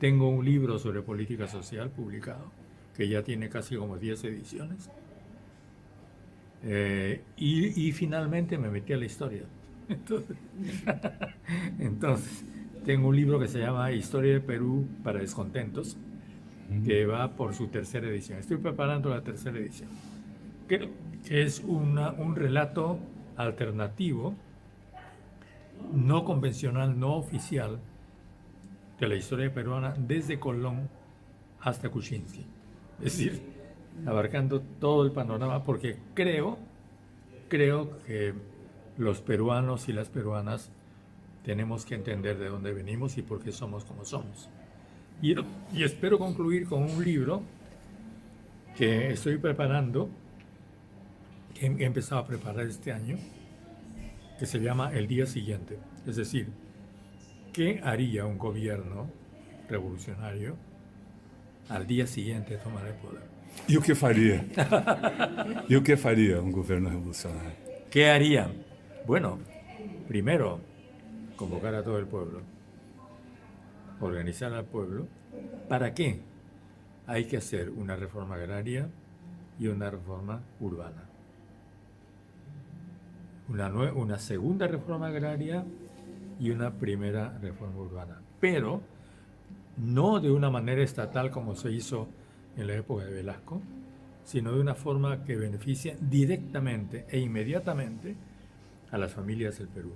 [0.00, 2.50] Tengo un libro sobre política social publicado,
[2.96, 4.90] que ya tiene casi como 10 ediciones.
[6.62, 9.42] Eh, y, y, finalmente me metí a la historia.
[9.88, 10.36] Entonces,
[11.78, 12.44] entonces,
[12.84, 15.96] tengo un libro que se llama Historia de Perú para descontentos,
[16.84, 18.38] que va por su tercera edición.
[18.38, 19.88] Estoy preparando la tercera edición,
[20.68, 20.90] que,
[21.28, 22.98] es una, un relato
[23.36, 24.34] alternativo,
[25.92, 27.78] no convencional, no oficial,
[28.98, 30.88] de la historia peruana desde Colón
[31.60, 32.46] hasta Kuczynski.
[32.98, 33.42] Es decir,
[34.06, 36.58] abarcando todo el panorama, porque creo,
[37.48, 38.34] creo que
[38.96, 40.70] los peruanos y las peruanas
[41.44, 44.48] tenemos que entender de dónde venimos y por qué somos como somos.
[45.20, 45.34] Y,
[45.72, 47.42] y espero concluir con un libro
[48.76, 50.08] que estoy preparando,
[51.54, 53.16] que he empezado a preparar este año,
[54.38, 55.78] que se llama El día siguiente.
[56.06, 56.48] Es decir,
[57.52, 59.10] ¿qué haría un gobierno
[59.68, 60.56] revolucionario
[61.68, 63.22] al día siguiente de tomar el poder?
[63.68, 64.44] E o que faria?
[65.70, 67.54] e o que faria um governo revolucionário?
[67.90, 68.50] ¿Qué haría?
[69.06, 69.38] Bueno,
[70.08, 70.60] primero,
[71.36, 72.40] convocar a todo el pueblo,
[74.00, 75.06] organizar al pueblo.
[75.68, 76.22] ¿Para qué?
[77.06, 78.88] Hay que hacer una reforma agraria
[79.60, 81.04] y una reforma urbana.
[83.50, 85.66] Una, una segunda reforma agraria
[86.40, 88.22] y una primera reforma urbana.
[88.40, 88.80] Pero
[89.76, 92.08] no de una manera estatal como se hizo
[92.56, 93.60] en la época de Velasco,
[94.24, 98.16] sino de una forma que beneficie directamente e inmediatamente
[98.94, 99.92] a las familias del Perú.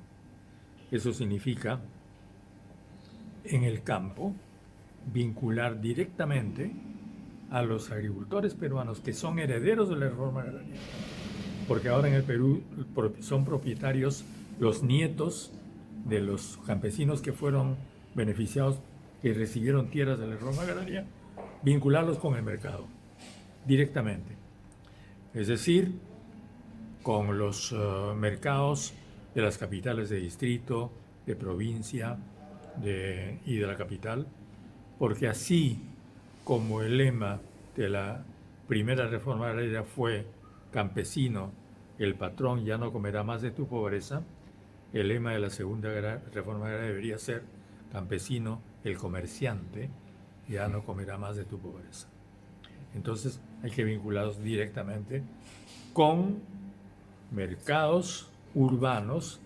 [0.90, 1.78] Eso significa,
[3.44, 4.34] en el campo,
[5.12, 6.72] vincular directamente
[7.48, 10.74] a los agricultores peruanos que son herederos de la reforma agraria.
[11.68, 12.64] Porque ahora en el Perú
[13.20, 14.24] son propietarios
[14.58, 15.52] los nietos
[16.04, 17.76] de los campesinos que fueron
[18.16, 18.80] beneficiados,
[19.22, 21.06] que recibieron tierras de la reforma agraria
[21.62, 22.86] vincularlos con el mercado
[23.64, 24.34] directamente.
[25.34, 25.92] Es decir,
[27.08, 27.76] con los eh,
[28.18, 28.92] mercados
[29.34, 30.92] de las capitales de distrito,
[31.24, 32.18] de provincia
[32.82, 34.26] y de la capital,
[34.98, 35.80] porque así
[36.44, 37.40] como el lema
[37.74, 38.22] de la
[38.66, 40.26] primera reforma agraria fue
[40.70, 41.50] campesino,
[41.98, 44.20] el patrón ya no comerá más de tu pobreza,
[44.92, 45.88] el lema de la segunda
[46.34, 47.42] reforma agraria debería ser
[47.90, 49.88] campesino, el comerciante,
[50.46, 52.06] ya no comerá más de tu pobreza.
[52.94, 55.22] Entonces hay que vincularlos directamente
[55.94, 56.58] con
[57.30, 59.40] mercados urbanos,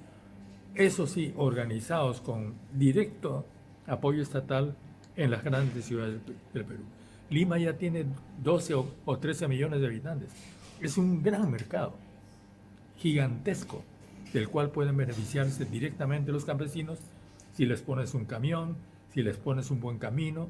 [0.75, 3.45] eso sí, organizados con directo
[3.87, 4.77] apoyo estatal
[5.17, 6.21] en las grandes ciudades
[6.55, 6.85] del Perú.
[7.31, 8.07] Lima ya tiene
[8.43, 10.31] 12 o, 13 millones de habitantes.
[10.81, 11.95] Es un gran mercado,
[12.99, 13.83] gigantesco,
[14.33, 16.99] del cual pueden beneficiarse directamente los campesinos
[17.55, 18.77] si les pones un camión,
[19.13, 20.49] si les pones un buen camino,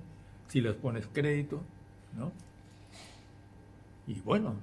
[0.48, 1.62] si les pones crédito,
[2.16, 2.32] ¿no?
[4.06, 4.54] Y bueno,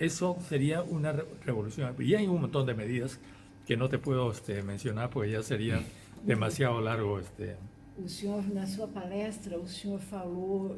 [0.00, 1.12] eso sería una
[1.44, 1.94] revolución.
[1.98, 3.20] Y hay un montón de medidas
[3.66, 5.80] que no te puedo este, mencionar porque ya sería
[6.24, 7.20] demasiado largo.
[7.20, 7.56] Este.
[8.02, 10.74] O senhor, na sua palestra, o senhor falou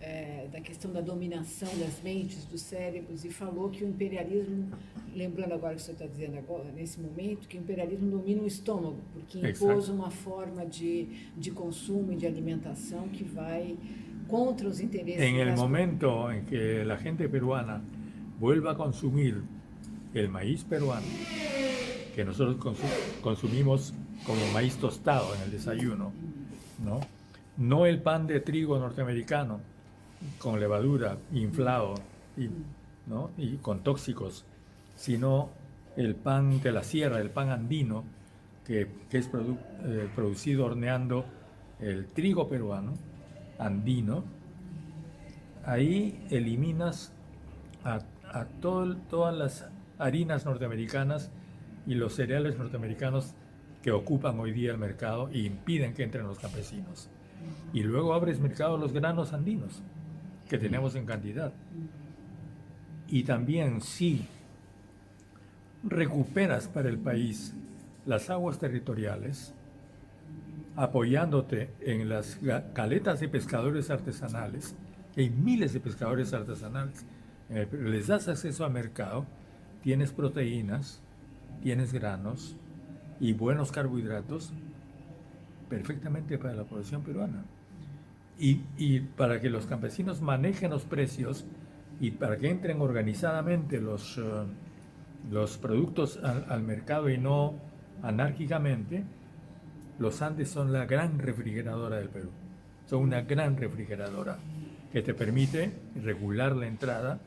[0.00, 4.70] é, da questão da dominação das mentes, dos cérebros, e falou que o imperialismo,
[5.14, 8.42] lembrando agora o que o senhor está dizendo agora, nesse momento, que o imperialismo domina
[8.42, 13.76] o estômago, porque impôs uma forma de, de consumo e de alimentação que vai
[14.26, 15.22] contra os interesses.
[15.22, 17.84] Em el momento em que a gente peruana
[18.38, 19.42] vuelva a consumir
[20.14, 21.06] el maíz peruano,
[22.14, 22.56] que nosotros
[23.22, 23.92] consumimos
[24.26, 26.12] como maíz tostado en el desayuno,
[26.84, 27.00] ¿no?
[27.56, 29.60] No el pan de trigo norteamericano
[30.38, 31.94] con levadura, inflado
[32.36, 32.48] y,
[33.06, 33.30] ¿no?
[33.36, 34.44] y con tóxicos,
[34.96, 35.50] sino
[35.96, 38.04] el pan de la sierra, el pan andino,
[38.66, 41.24] que, es eh, producido horneando
[41.80, 42.94] el trigo peruano,
[43.58, 44.24] andino,
[45.64, 47.12] ahí eliminas
[47.84, 48.00] a,
[48.60, 51.30] todas las harinas norteamericanas
[51.86, 53.34] y los cereales norteamericanos
[53.82, 57.08] que ocupan hoy día el mercado e impiden que entren los campesinos.
[57.72, 59.82] Y luego abres mercado a los granos andinos,
[60.48, 61.52] que tenemos en cantidad.
[63.08, 64.26] Y también si
[65.82, 67.54] recuperas para el país
[68.06, 69.52] las aguas territoriales,
[70.76, 72.40] apoyándote en las
[72.72, 74.74] caletas de pescadores artesanales,
[75.16, 77.04] hay miles de pescadores artesanales,
[77.54, 79.26] les das acceso al mercado,
[79.82, 81.00] tienes proteínas,
[81.62, 82.56] tienes granos,
[83.20, 84.52] y buenos carbohidratos
[85.68, 87.44] perfectamente para la población peruana.
[88.38, 91.44] Y, para que los campesinos manejen los precios
[92.00, 94.22] y para que entren organizadamente los, eh,
[95.30, 97.54] los productos al, mercado y no
[98.02, 99.04] anárquicamente,
[100.00, 102.30] los Andes son la gran refrigeradora del Perú.
[102.86, 104.38] Son una gran refrigeradora
[104.92, 105.72] que te permite
[106.02, 107.20] regular la entrada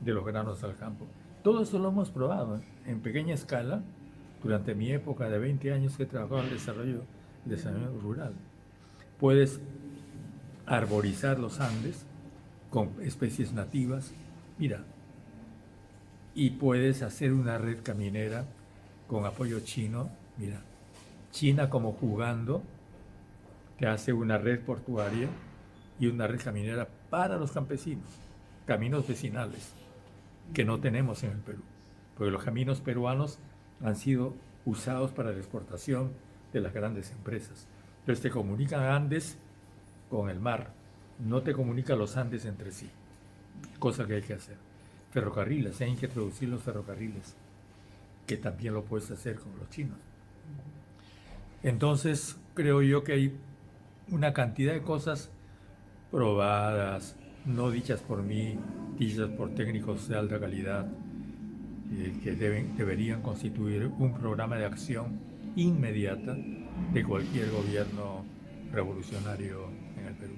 [0.00, 1.06] de los granos al campo.
[1.42, 3.82] Todo eso lo hemos probado en pequeña escala
[4.42, 7.02] durante mi época de 20 años que he trabajado en desarrollo,
[7.44, 8.34] desarrollo rural.
[9.18, 9.60] Puedes
[10.66, 12.06] arborizar los Andes
[12.70, 14.12] con especies nativas,
[14.58, 14.84] mira,
[16.34, 18.44] y puedes hacer una red caminera
[19.08, 20.62] con apoyo chino, mira,
[21.32, 22.62] China como jugando,
[23.78, 25.28] te hace una red portuaria
[25.98, 28.08] y una red caminera para los campesinos,
[28.66, 29.79] caminos vecinales
[30.52, 31.62] que no tenemos en el Perú,
[32.16, 33.38] porque los caminos peruanos
[33.82, 36.12] han sido usados para la exportación
[36.52, 37.66] de las grandes empresas.
[38.00, 39.38] Entonces te comunican Andes
[40.08, 40.72] con el mar,
[41.18, 42.90] no te comunican los Andes entre sí,
[43.78, 44.56] cosa que hay que hacer.
[45.12, 47.34] Ferrocarriles, hay que introducir los ferrocarriles,
[48.26, 49.98] que también lo puedes hacer con los chinos.
[51.62, 53.36] Entonces creo yo que hay
[54.08, 55.30] una cantidad de cosas
[56.10, 58.58] probadas, no dichas por mí,
[58.98, 60.86] dichas por técnicos de alta calidad,
[61.92, 65.18] eh, que deben, deberían constituir un programa de acción
[65.56, 66.36] inmediata
[66.92, 68.24] de qualquer governo
[68.72, 70.34] revolucionário no Peru.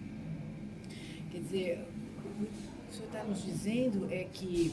[1.31, 1.87] Quer dizer,
[2.25, 4.73] o que senhor está nos dizendo é que,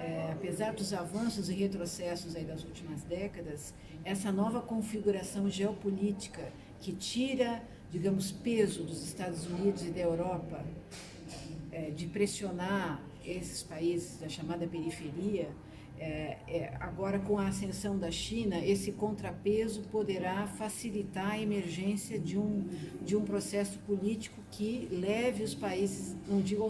[0.00, 3.74] é, apesar dos avanços e retrocessos aí das últimas décadas,
[4.04, 10.64] essa nova configuração geopolítica que tira, digamos, peso dos Estados Unidos e da Europa
[11.72, 15.48] é, de pressionar esses países da chamada periferia,
[15.98, 22.36] é, é, agora, com a ascensão da China, esse contrapeso poderá facilitar a emergência de
[22.36, 22.66] um,
[23.00, 26.68] de um processo político que leve os países, não digo,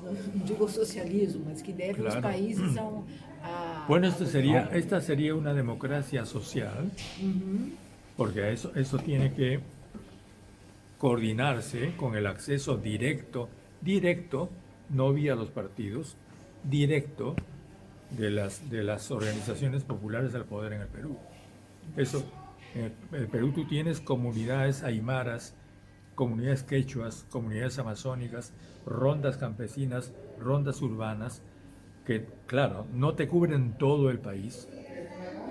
[0.00, 0.14] não
[0.46, 2.14] digo ao socialismo, mas que leve claro.
[2.14, 3.04] os países a, um,
[3.42, 7.72] a Bueno, esta seria, esta seria uma democracia social, uh -huh.
[8.16, 9.60] porque isso eso tiene que
[10.96, 13.48] coordinarse con el acceso directo,
[13.80, 14.50] directo,
[14.88, 16.16] no vía los partidos,
[16.64, 17.34] directo
[18.10, 21.16] de las, de las organizaciones populares al poder en el Perú.
[21.96, 22.24] Eso,
[22.74, 25.54] en el Perú tú tienes comunidades aymaras,
[26.14, 28.52] comunidades quechuas, comunidades amazónicas,
[28.84, 31.42] rondas campesinas, rondas urbanas,
[32.04, 34.68] que claro, no te cubren todo el país,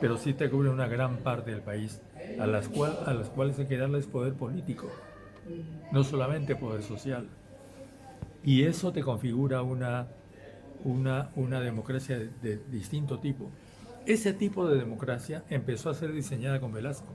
[0.02, 2.02] pero sí te cubren una gran parte del país,
[2.40, 4.90] a las, cual, a las cuales hay que darles poder político,
[5.92, 7.28] no solamente poder social.
[8.44, 10.08] Y eso te configura una
[10.84, 13.50] una, una democracia de, distinto tipo.
[14.06, 17.14] Ese tipo de democracia empezó a ser diseñada con Velasco.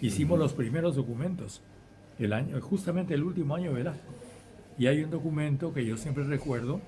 [0.00, 1.62] Hicimos los primeros documentos,
[2.18, 4.12] el año, justamente el último año de Velasco.
[4.78, 6.80] Y hay un documento que yo siempre recuerdo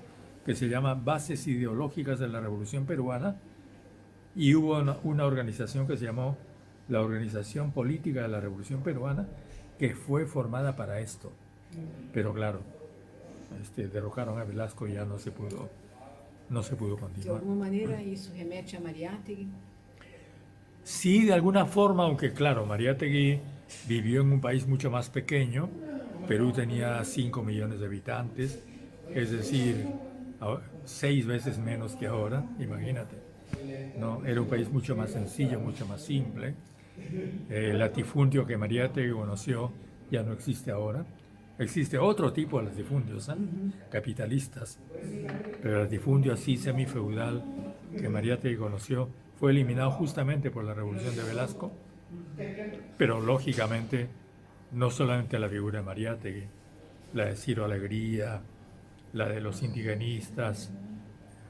[0.45, 3.37] que se llama Bases Ideológicas de la Revolución Peruana
[4.35, 6.37] y hubo una, organización que se llamó
[6.87, 9.27] la Organización Política de la Revolución Peruana
[9.79, 11.31] que fue formada para esto.
[12.13, 12.61] Pero claro,
[13.61, 15.69] este, derrocaron a Velasco y ya no se pudo,
[16.49, 17.41] no se pudo continuar.
[17.41, 19.47] De alguna manera eso remete a Mariátegui.
[20.83, 23.39] Sí, de alguna forma, aunque claro, Mariátegui
[23.87, 25.69] vivió en un país mucho más pequeño.
[26.27, 28.63] Perú tenía 5 millones de habitantes,
[29.13, 29.87] es decir,
[30.85, 33.15] seis veces menos que ahora, imagínate.
[33.97, 34.25] ¿no?
[34.25, 36.53] Era un país mucho más sencillo, mucho más simple.
[37.49, 39.71] El latifundio que Mariátegui conoció
[40.11, 41.05] ya no existe ahora.
[41.59, 43.33] Existe otro tipo de latifundios, ¿eh?
[43.91, 44.79] capitalistas,
[45.61, 47.43] pero el latifundio así semifeudal
[47.97, 51.73] que Mariátegui conoció fue eliminado justamente por la revolución de Velasco,
[52.97, 54.07] pero lógicamente
[54.71, 56.43] no solamente la figura de Mariátegui,
[57.13, 58.41] la de Ciro Alegría,
[59.11, 60.71] la de los indigenistas,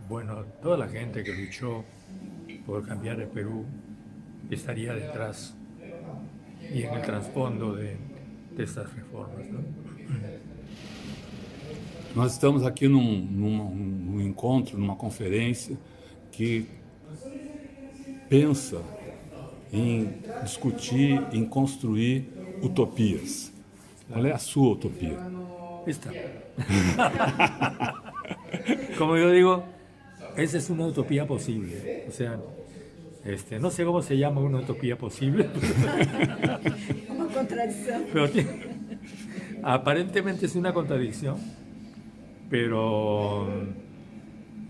[0.07, 1.85] bueno, toda la gente que luchó
[2.65, 3.63] por cambiar el Perú
[4.49, 5.55] estaría detrás
[6.73, 7.95] y en el trasfondo de,
[8.55, 9.45] de estas reformas.
[9.51, 9.78] ¿no?
[12.15, 15.77] Nós estamos aqui num, num, num encontro, numa conferência
[16.31, 16.65] que
[18.27, 18.81] pensa
[19.71, 22.27] em discutir, em construir
[22.61, 23.53] utopias.
[24.11, 25.19] Qual é a sua utopia?
[25.85, 26.09] Esta.
[28.97, 29.63] Como yo digo,
[30.35, 32.05] esa es una utopía posible.
[32.07, 32.39] O sea,
[33.23, 35.47] este, no sé cómo se llama una utopía posible.
[37.09, 38.05] Una contradicción.
[38.11, 38.27] Pero
[39.61, 41.37] aparentemente es una contradicción,
[42.49, 43.47] pero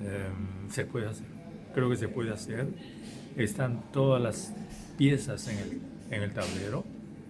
[0.02, 1.26] em, se puede hacer.
[1.74, 2.68] Creo que se puede hacer.
[3.36, 4.54] Están todas las
[4.98, 5.82] piezas en el,
[6.12, 6.84] en el tablero.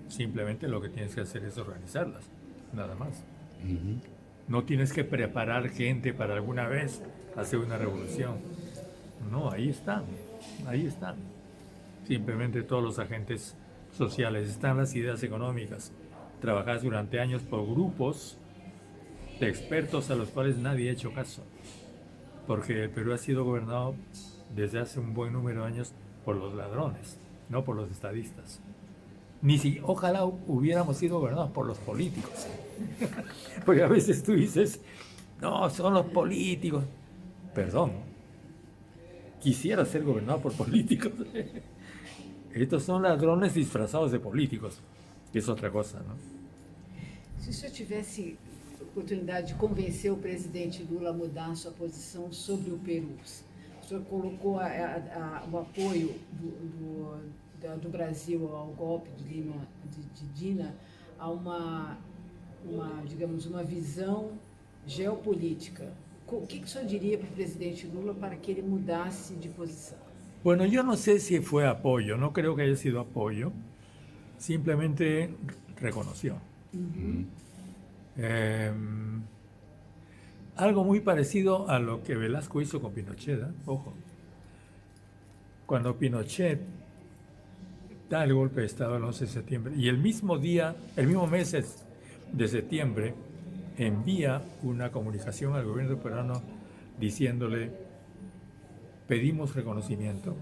[0.07, 2.25] Simplemente lo que tienes que hacer es organizarlas,
[2.73, 3.23] nada más.
[4.47, 7.03] No tienes que preparar gente para alguna vez
[7.35, 8.37] hacer una revolución.
[9.29, 10.05] No, ahí están,
[10.65, 11.15] ahí están.
[12.07, 13.55] Simplemente todos los agentes
[13.95, 15.91] sociales, están las ideas económicas,
[16.41, 18.38] trabajadas durante años por grupos
[19.39, 21.43] de expertos a los cuales nadie ha hecho caso,
[22.47, 23.95] porque el Perú ha sido gobernado
[24.55, 25.93] desde hace un buen número de años
[26.25, 27.17] por los ladrones,
[27.49, 28.59] no por los estadistas.
[29.41, 32.47] Ni si ojalá hubiéramos sido gobernados por los políticos.
[33.65, 34.81] Porque a veces tú dices,
[35.41, 36.83] no, son los políticos.
[37.55, 37.91] Perdón,
[39.39, 41.13] quisiera ser gobernado por políticos.
[42.53, 44.81] Estos son ladrones disfrazados de políticos,
[45.33, 46.15] es otra cosa, ¿no?
[47.39, 48.35] Si usted tivesse
[48.89, 53.15] oportunidade de convencer o presidente Lula a mudar sua posição sobre o Peru,
[53.81, 57.19] o senhor colocou a, a, a, o apoio do, do
[57.81, 60.75] do Brasil ao golpe de, Lima, de, de Dina
[61.17, 61.97] a uma,
[62.65, 64.31] uma, digamos, uma visão
[64.87, 65.91] geopolítica.
[66.27, 69.49] O que, que o senhor diria para o presidente Lula para que ele mudasse de
[69.49, 69.97] posição?
[70.41, 73.51] Bueno, yo no sé si fue apoyo, no creo que haya sido apoyo,
[74.37, 75.29] simplemente
[75.75, 76.35] reconoció.
[76.73, 77.25] Uh -huh.
[78.21, 78.71] Eh,
[80.57, 83.53] algo muy parecido a lo que Velasco hizo con Pinochet, ¿eh?
[83.65, 83.93] ojo.
[85.65, 86.59] Cuando Pinochet
[88.09, 91.27] da el golpe de Estado el 11 de septiembre y el mismo día, el mismo
[91.27, 91.55] mes
[92.33, 93.13] de septiembre,
[93.77, 96.41] envía una comunicación al gobierno peruano
[96.99, 97.71] diciéndole,
[99.07, 100.35] pedimos reconocimiento.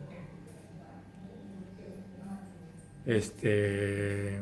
[3.06, 4.38] Este,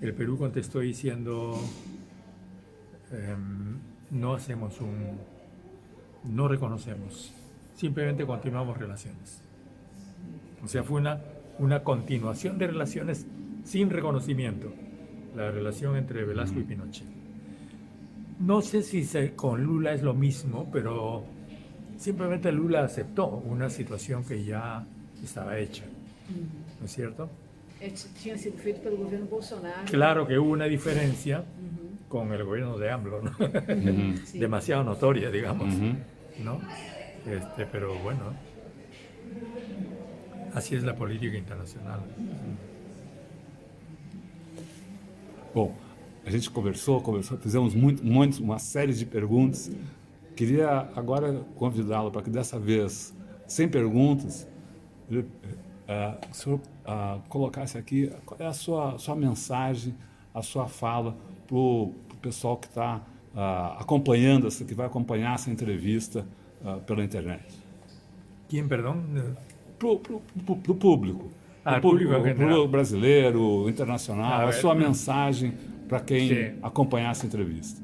[0.00, 1.60] el Perú contestó diciendo,
[3.14, 3.78] em,
[4.10, 5.18] no hacemos un,
[6.24, 7.32] no reconocemos,
[7.74, 9.40] simplemente continuamos relaciones.
[10.62, 11.20] O sea, fue una
[11.58, 13.26] una continuación de relaciones
[13.64, 14.72] sin reconocimiento,
[15.36, 17.06] la relación entre Velasco y Pinochet.
[18.40, 21.24] No sé si con Lula es lo mismo, pero
[21.96, 24.84] simplemente Lula aceptó una situación que ya
[25.22, 25.84] estaba hecha,
[26.80, 27.30] ¿no es cierto?
[28.22, 29.84] Tinha sido feito pelo governo Bolsonaro.
[29.84, 31.44] Claro que hubo una diferencia
[32.14, 33.32] con el gobierno de AMLO, ¿no?
[34.34, 35.74] demasiado notoria, digamos,
[36.38, 36.60] ¿no?
[37.26, 38.32] Este, pero bueno,
[40.54, 42.00] Assim é a política internacional.
[45.52, 45.74] Bom,
[46.24, 49.72] a gente conversou, conversou, fizemos muito, muito, uma série de perguntas.
[50.36, 53.12] Queria agora convidá-lo para que dessa vez,
[53.48, 54.46] sem perguntas,
[55.10, 59.96] ele, uh, o senhor uh, colocasse aqui qual é a sua, sua mensagem,
[60.32, 61.16] a sua fala
[61.46, 61.94] para o
[62.26, 63.02] pessoal que está
[63.34, 66.26] uh, acompanhando, essa, que vai acompanhar essa entrevista
[66.86, 67.44] pela internet.
[68.48, 69.02] Quem, perdão?
[69.78, 71.30] para o público.
[71.64, 74.78] Ah, o público brasileiro, internacional, ah, a sua é...
[74.78, 75.52] mensagem
[75.88, 76.58] para quem Sim.
[76.62, 77.82] acompanhar essa entrevista.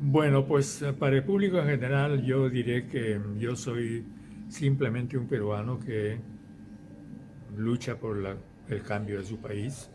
[0.00, 4.04] Bueno, pues eh, para el público en general yo diré que yo soy
[4.48, 6.18] simplemente un peruano que
[7.56, 8.16] lucha por
[8.68, 9.88] el cambio de su país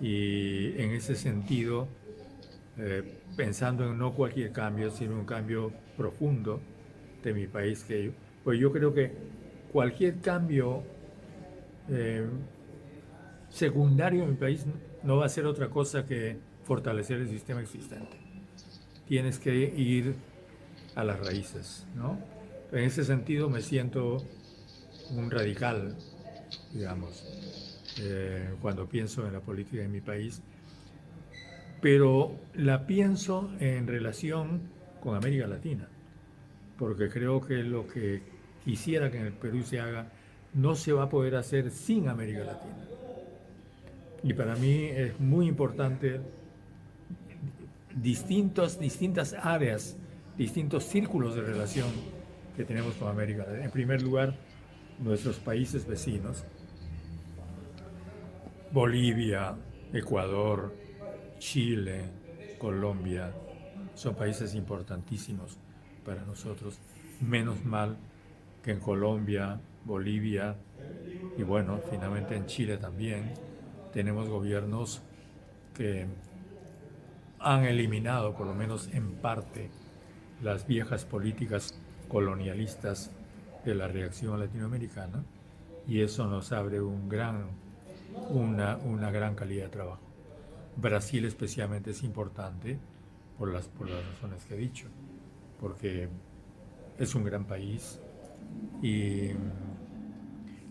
[0.00, 1.88] y en ese sentido,
[2.78, 3.02] eh,
[3.36, 6.60] pensando en no cualquier cambio, sino un cambio profundo
[7.22, 8.12] de mi país, que
[8.44, 9.12] pues yo creo que
[9.72, 10.82] cualquier cambio
[11.88, 12.26] eh,
[13.48, 14.66] secundario en mi país
[15.02, 18.26] no va a ser otra cosa que fortalecer el sistema existente
[19.06, 20.14] tienes que ir
[20.94, 22.18] a las raíces, ¿no?
[22.72, 24.24] En ese sentido me siento
[25.10, 25.96] un radical,
[26.72, 27.24] digamos,
[28.00, 30.42] eh, cuando pienso en la política de mi país,
[31.80, 34.62] pero la pienso en relación
[35.00, 35.88] con América Latina,
[36.78, 38.22] porque creo que lo que
[38.64, 40.08] quisiera que en el Perú se haga
[40.54, 42.88] no se va a poder hacer sin América Latina.
[44.22, 46.20] Y para mí es muy importante
[47.94, 49.96] distintos, distintas áreas,
[50.36, 51.88] distintos círculos de relación
[52.56, 53.46] que tenemos con América.
[53.62, 54.34] En primer lugar,
[54.98, 56.44] nuestros países vecinos,
[58.72, 59.54] Bolivia,
[59.92, 60.74] Ecuador,
[61.38, 62.04] Chile,
[62.58, 63.32] Colombia,
[63.94, 65.58] son países importantísimos
[66.04, 66.78] para nosotros.
[67.20, 67.96] Menos mal
[68.62, 70.56] que en Colombia, Bolivia
[71.38, 73.34] y bueno, finalmente en Chile también
[73.92, 75.02] tenemos gobiernos
[75.74, 76.06] que
[77.38, 79.70] han eliminado, por lo menos en parte,
[80.42, 83.10] las viejas políticas colonialistas
[83.64, 85.24] de la reacción latinoamericana
[85.86, 87.50] y eso nos abre una
[89.10, 90.05] gran calidad de trabajo.
[90.76, 92.78] Brasil especialmente es importante
[93.38, 94.86] por las, por las razones que he dicho,
[95.60, 96.08] porque
[96.98, 98.00] es un gran país
[98.82, 99.30] y,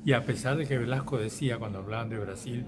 [0.03, 2.65] y a pesar de que Velasco decía cuando hablaban de Brasil,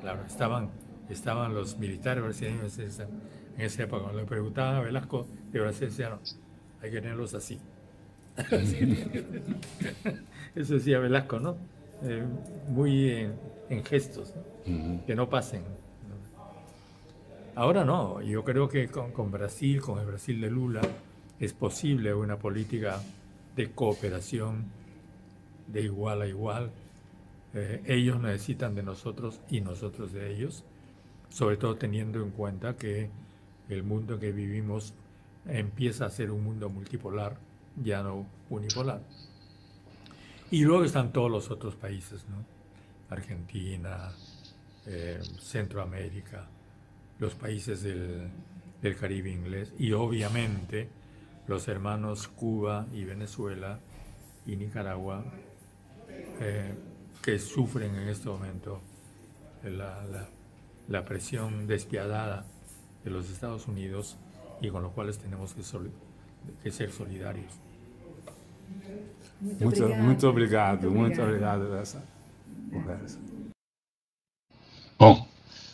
[0.00, 0.70] claro, estaban,
[1.08, 6.12] estaban los militares brasileños, en esa época, cuando le preguntaban a Velasco de Brasil, decían,
[6.80, 7.58] hay que tenerlos así.
[10.54, 11.56] Eso decía Velasco, ¿no?
[12.02, 12.22] Eh,
[12.68, 13.28] muy
[13.68, 14.32] en, gestos,
[15.06, 15.62] que no pasen.
[17.58, 20.80] Ahora no, yo creo que con, Brasil, con el Brasil de Lula,
[21.40, 23.02] es posible una política
[23.56, 24.66] de cooperación
[25.66, 26.70] de igual a igual.
[27.54, 30.62] Eh, ellos necesitan de nosotros y nosotros de ellos,
[31.30, 33.10] sobre todo teniendo en cuenta que
[33.68, 34.94] el mundo en que vivimos
[35.44, 37.38] empieza a ser un mundo multipolar,
[37.74, 39.02] ya no unipolar.
[40.52, 42.24] Y luego están todos los otros países.
[43.10, 44.12] Argentina,
[44.86, 46.46] eh, Centroamérica,
[47.18, 48.30] los países del,
[48.98, 50.88] Caribe inglés y obviamente
[51.46, 53.80] los hermanos Cuba y Venezuela
[54.46, 55.24] y Nicaragua
[56.40, 56.74] eh,
[57.22, 58.80] que sufren en este momento
[59.64, 62.46] la presión despiadada
[63.04, 64.16] de los Estados Unidos
[64.60, 65.62] y con los cuales tenemos que,
[66.62, 67.52] que ser solidarios.
[69.40, 72.02] Muito, muito obrigado, muito obrigado, muito obrigado dessa
[72.70, 73.18] conversa.
[74.98, 75.26] Bom,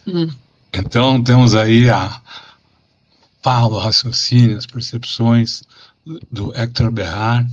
[0.07, 0.44] hum.
[0.75, 2.21] Então temos aí a
[3.43, 5.63] fala, raciocínio, as percepções
[6.33, 7.47] do Hector Berrar,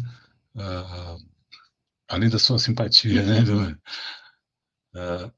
[0.56, 1.24] uh,
[2.08, 3.42] além da sua simpatia, né?
[3.42, 3.72] Do,
[4.96, 5.32] uh,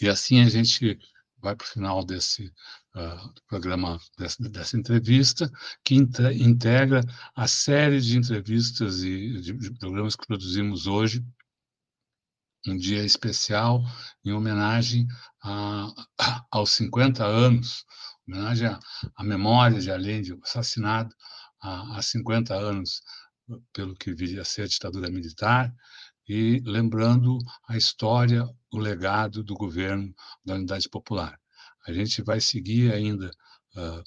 [0.00, 0.98] e assim a gente
[1.40, 2.52] vai para o final desse
[2.94, 5.50] uh, programa, dessa, dessa, entrevista,
[5.82, 7.00] que integra
[7.34, 11.24] a série de entrevistas e de, de programas que produzimos hoje,
[12.66, 13.82] um dia especial
[14.24, 15.06] em homenagem
[15.42, 15.88] a,
[16.50, 17.84] aos 50 anos,
[18.26, 18.80] homenagem à,
[19.16, 21.14] à memória de Allende, assassinado
[21.60, 23.02] há, há 50 anos
[23.72, 25.72] pelo que viria a ser a ditadura militar,
[26.28, 27.38] e lembrando
[27.68, 30.12] a história, o legado do governo
[30.44, 31.38] da Unidade Popular.
[31.86, 33.30] A gente vai seguir ainda
[33.76, 34.02] uh,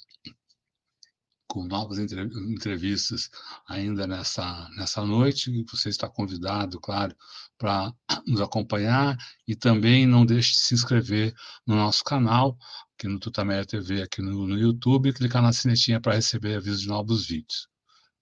[1.50, 3.28] com novas entrevistas
[3.68, 5.64] ainda nessa, nessa noite.
[5.72, 7.14] Você está convidado, claro,
[7.58, 7.92] para
[8.24, 9.18] nos acompanhar
[9.48, 11.34] e também não deixe de se inscrever
[11.66, 12.56] no nosso canal,
[12.94, 16.82] aqui no Tutameia TV, aqui no, no YouTube, e clicar na sinetinha para receber aviso
[16.82, 17.68] de novos vídeos.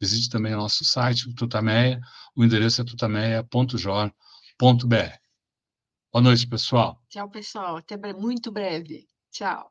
[0.00, 2.00] Visite também o nosso site, o Tutameia,
[2.34, 4.12] o endereço é tutameia.jor.br.
[6.10, 6.98] Boa noite, pessoal.
[7.10, 7.76] Tchau, pessoal.
[7.76, 9.06] Até muito breve.
[9.30, 9.70] Tchau.